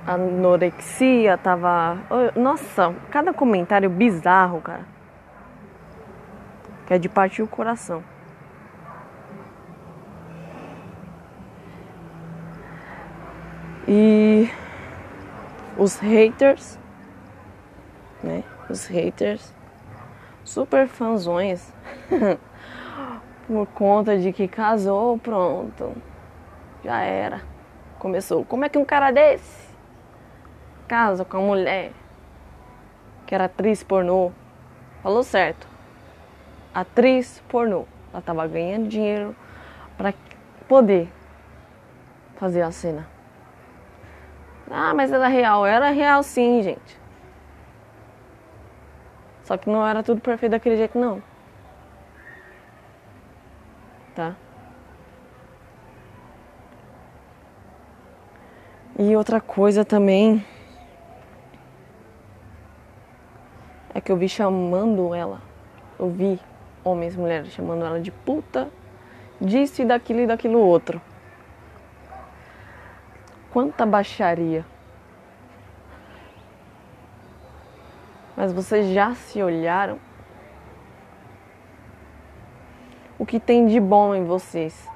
anorexia, 0.06 1.36
tava. 1.36 1.98
Nossa, 2.36 2.94
cada 3.10 3.34
comentário 3.34 3.90
bizarro, 3.90 4.60
cara. 4.60 4.86
Que 6.86 6.94
é 6.94 6.98
de 6.98 7.08
partir 7.08 7.42
o 7.42 7.48
coração. 7.48 8.04
E 13.88 14.48
os 15.78 15.96
haters, 16.00 16.76
né? 18.22 18.42
Os 18.68 18.86
haters 18.86 19.54
super 20.44 20.88
fãzões 20.88 21.72
por 23.46 23.66
conta 23.68 24.18
de 24.18 24.32
que 24.32 24.48
casou, 24.48 25.18
pronto, 25.18 25.94
já 26.84 27.00
era. 27.00 27.40
começou. 27.98 28.44
Como 28.44 28.64
é 28.64 28.68
que 28.68 28.76
um 28.76 28.84
cara 28.84 29.10
desse 29.10 29.68
casa 30.88 31.24
com 31.24 31.38
uma 31.38 31.46
mulher 31.46 31.92
que 33.24 33.34
era 33.34 33.44
atriz 33.44 33.82
pornô? 33.82 34.32
Falou 35.02 35.22
certo. 35.22 35.66
Atriz 36.74 37.42
pornô. 37.48 37.86
Ela 38.12 38.22
tava 38.22 38.46
ganhando 38.46 38.88
dinheiro 38.88 39.34
para 39.96 40.12
poder 40.66 41.08
fazer 42.36 42.62
a 42.62 42.70
cena. 42.72 43.17
Ah, 44.70 44.94
mas 44.94 45.12
era 45.12 45.28
real. 45.28 45.66
Era 45.66 45.90
real 45.90 46.22
sim, 46.22 46.62
gente. 46.62 46.98
Só 49.44 49.56
que 49.56 49.68
não 49.70 49.86
era 49.86 50.02
tudo 50.02 50.20
perfeito 50.20 50.52
daquele 50.52 50.76
jeito, 50.76 50.98
não. 50.98 51.22
Tá? 54.14 54.36
E 58.98 59.16
outra 59.16 59.40
coisa 59.40 59.84
também 59.84 60.44
é 63.94 64.00
que 64.00 64.12
eu 64.12 64.16
vi 64.16 64.28
chamando 64.28 65.14
ela. 65.14 65.40
Eu 65.98 66.10
vi 66.10 66.38
homens 66.84 67.14
e 67.14 67.18
mulheres 67.18 67.52
chamando 67.52 67.84
ela 67.84 68.00
de 68.00 68.10
puta, 68.10 68.68
disso 69.40 69.82
e 69.82 69.84
daquilo 69.84 70.20
e 70.20 70.26
daquilo 70.26 70.58
outro. 70.58 71.00
Quanta 73.50 73.86
baixaria. 73.86 74.64
Mas 78.36 78.52
vocês 78.52 78.92
já 78.94 79.14
se 79.14 79.42
olharam? 79.42 79.98
O 83.18 83.26
que 83.26 83.40
tem 83.40 83.66
de 83.66 83.80
bom 83.80 84.14
em 84.14 84.24
vocês? 84.24 84.88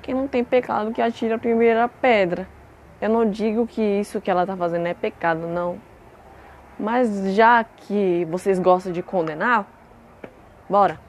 Quem 0.00 0.14
não 0.14 0.28
tem 0.28 0.44
pecado 0.44 0.92
que 0.92 1.02
atire 1.02 1.32
a 1.32 1.38
primeira 1.38 1.88
pedra. 1.88 2.46
Eu 3.00 3.08
não 3.08 3.28
digo 3.28 3.66
que 3.66 3.82
isso 3.82 4.20
que 4.20 4.30
ela 4.30 4.42
está 4.42 4.56
fazendo 4.56 4.86
é 4.86 4.94
pecado, 4.94 5.48
não. 5.48 5.80
Mas 6.78 7.34
já 7.34 7.64
que 7.64 8.24
vocês 8.26 8.58
gostam 8.58 8.92
de 8.92 9.02
condenar, 9.02 9.66
bora. 10.68 11.00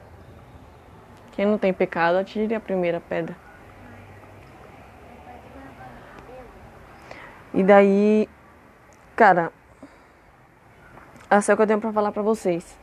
Quem 1.34 1.46
não 1.46 1.58
tem 1.58 1.74
pecado, 1.74 2.18
atire 2.18 2.56
a 2.56 2.60
primeira 2.60 3.00
pedra. 3.00 3.45
E 7.56 7.64
daí 7.64 8.30
Cara, 9.16 9.50
essa 11.30 11.52
é 11.52 11.54
o 11.54 11.56
que 11.56 11.64
eu 11.64 11.68
tenho 11.68 11.80
pra 11.80 11.94
falar 11.94 12.12
pra 12.12 12.22
vocês. 12.22 12.78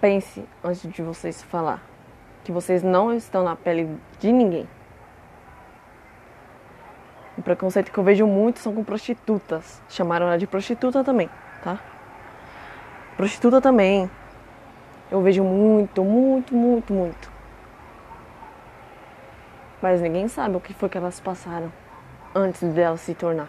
Pense 0.00 0.44
antes 0.64 0.82
de 0.82 1.00
vocês 1.00 1.40
falar 1.44 1.80
que 2.42 2.50
vocês 2.50 2.82
não 2.82 3.14
estão 3.14 3.44
na 3.44 3.54
pele 3.54 3.96
de 4.18 4.32
ninguém. 4.32 4.68
O 7.38 7.42
preconceito 7.42 7.92
que 7.92 7.98
eu 7.98 8.02
vejo 8.02 8.26
muito 8.26 8.58
são 8.58 8.74
com 8.74 8.82
prostitutas. 8.82 9.80
Chamaram 9.88 10.26
ela 10.26 10.36
de 10.36 10.48
prostituta 10.48 11.04
também, 11.04 11.30
tá? 11.62 11.78
Prostituta 13.16 13.60
também. 13.60 14.10
Eu 15.08 15.22
vejo 15.22 15.44
muito, 15.44 16.02
muito, 16.02 16.52
muito, 16.52 16.92
muito. 16.92 17.29
Mas 19.82 20.00
ninguém 20.00 20.28
sabe 20.28 20.56
o 20.56 20.60
que 20.60 20.74
foi 20.74 20.88
que 20.88 20.98
elas 20.98 21.20
passaram 21.20 21.72
antes 22.34 22.62
dela 22.72 22.96
se 22.96 23.14
tornar. 23.14 23.48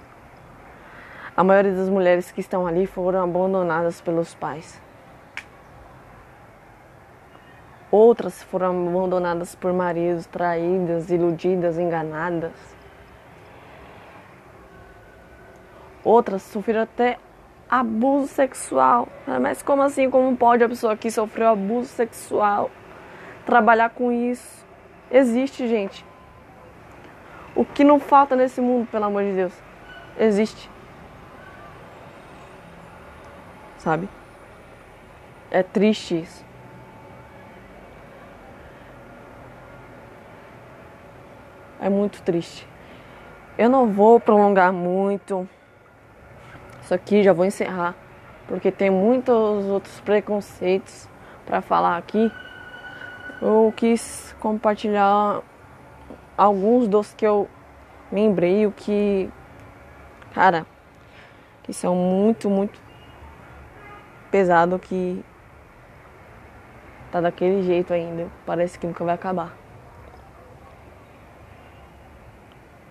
A 1.35 1.43
maioria 1.43 1.73
das 1.73 1.89
mulheres 1.89 2.31
que 2.31 2.41
estão 2.41 2.65
ali 2.67 2.85
foram 2.85 3.23
abandonadas 3.23 4.01
pelos 4.01 4.33
pais. 4.33 4.81
Outras 7.89 8.41
foram 8.43 8.87
abandonadas 8.87 9.53
por 9.53 9.73
maridos, 9.73 10.25
traídas, 10.25 11.09
iludidas, 11.09 11.77
enganadas. 11.77 12.53
Outras 16.03 16.41
sofreram 16.41 16.83
até 16.83 17.17
abuso 17.69 18.27
sexual. 18.27 19.07
Mas 19.41 19.61
como 19.61 19.81
assim? 19.83 20.09
Como 20.09 20.35
pode 20.37 20.63
a 20.63 20.69
pessoa 20.69 20.95
que 20.95 21.11
sofreu 21.11 21.49
abuso 21.49 21.89
sexual 21.89 22.71
trabalhar 23.45 23.89
com 23.89 24.11
isso? 24.11 24.65
Existe, 25.09 25.67
gente. 25.67 26.10
O 27.55 27.65
que 27.65 27.83
não 27.83 27.99
falta 27.99 28.35
nesse 28.35 28.61
mundo, 28.61 28.87
pelo 28.89 29.05
amor 29.05 29.23
de 29.23 29.33
Deus, 29.33 29.53
existe. 30.17 30.69
Sabe? 33.77 34.07
É 35.49 35.61
triste 35.61 36.21
isso. 36.21 36.45
É 41.79 41.89
muito 41.89 42.21
triste. 42.21 42.67
Eu 43.57 43.69
não 43.69 43.91
vou 43.91 44.19
prolongar 44.19 44.71
muito. 44.71 45.47
Isso 46.81 46.93
aqui 46.93 47.23
já 47.23 47.33
vou 47.33 47.43
encerrar, 47.43 47.95
porque 48.47 48.71
tem 48.71 48.89
muitos 48.89 49.65
outros 49.65 49.99
preconceitos 50.01 51.09
para 51.45 51.61
falar 51.61 51.97
aqui. 51.97 52.31
Eu 53.41 53.73
quis 53.75 54.35
compartilhar 54.39 55.41
alguns 56.41 56.87
dos 56.87 57.13
que 57.13 57.23
eu 57.23 57.47
lembrei 58.11 58.65
o 58.65 58.71
que, 58.71 59.29
cara, 60.33 60.65
que 61.61 61.71
são 61.71 61.95
muito, 61.95 62.49
muito 62.49 62.81
pesado 64.31 64.79
que 64.79 65.23
tá 67.11 67.21
daquele 67.21 67.61
jeito 67.61 67.93
ainda. 67.93 68.27
Parece 68.43 68.79
que 68.79 68.87
nunca 68.87 69.03
vai 69.03 69.13
acabar. 69.13 69.55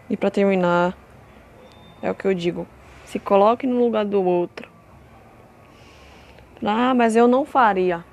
E 0.09 0.17
para 0.17 0.31
terminar, 0.31 0.97
é 2.01 2.09
o 2.09 2.15
que 2.15 2.29
eu 2.29 2.35
digo: 2.35 2.69
se 3.05 3.19
coloque 3.19 3.67
no 3.67 3.81
lugar 3.81 4.05
do 4.05 4.23
outro. 4.23 4.71
Ah, 6.65 6.95
mas 6.95 7.17
eu 7.17 7.27
não 7.27 7.45
faria. 7.45 8.05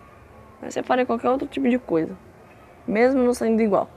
Mas 0.59 0.73
você 0.73 0.81
faria 0.81 1.05
qualquer 1.05 1.29
outro 1.29 1.47
tipo 1.47 1.69
de 1.69 1.77
coisa, 1.77 2.17
mesmo 2.87 3.21
não 3.21 3.35
sendo 3.35 3.61
igual 3.61 3.96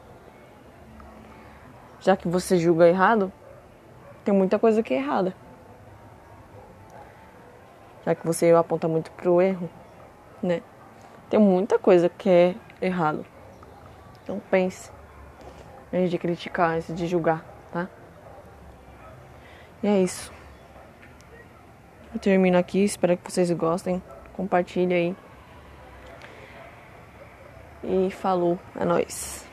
já 2.01 2.17
que 2.17 2.27
você 2.27 2.57
julga 2.57 2.89
errado, 2.89 3.33
tem 4.25 4.35
muita 4.35 4.59
coisa 4.59 4.83
que 4.83 4.95
é 4.95 4.99
errada. 4.99 5.35
Já 8.05 8.15
que 8.15 8.27
você 8.27 8.51
aponta 8.53 8.89
muito 8.89 9.11
pro 9.13 9.41
erro, 9.41 9.69
né? 10.43 10.63
Tem 11.29 11.39
muita 11.39 11.79
coisa 11.79 12.09
que 12.09 12.29
é 12.29 12.55
errado. 12.81 13.25
Então 14.23 14.41
pense 14.51 14.91
antes 15.93 16.11
de 16.11 16.19
criticar, 16.19 16.77
antes 16.77 16.95
de 16.95 17.07
julgar, 17.07 17.45
tá? 17.71 17.89
E 19.83 19.87
é 19.87 20.03
isso. 20.03 20.33
Eu 22.13 22.21
termino 22.21 22.59
aqui, 22.59 22.83
espero 22.83 23.17
que 23.17 23.31
vocês 23.31 23.51
gostem. 23.53 24.03
Compartilhe 24.33 24.95
aí. 24.95 25.17
E 27.83 28.11
falou, 28.11 28.59
é 28.79 28.85
nóis. 28.85 29.50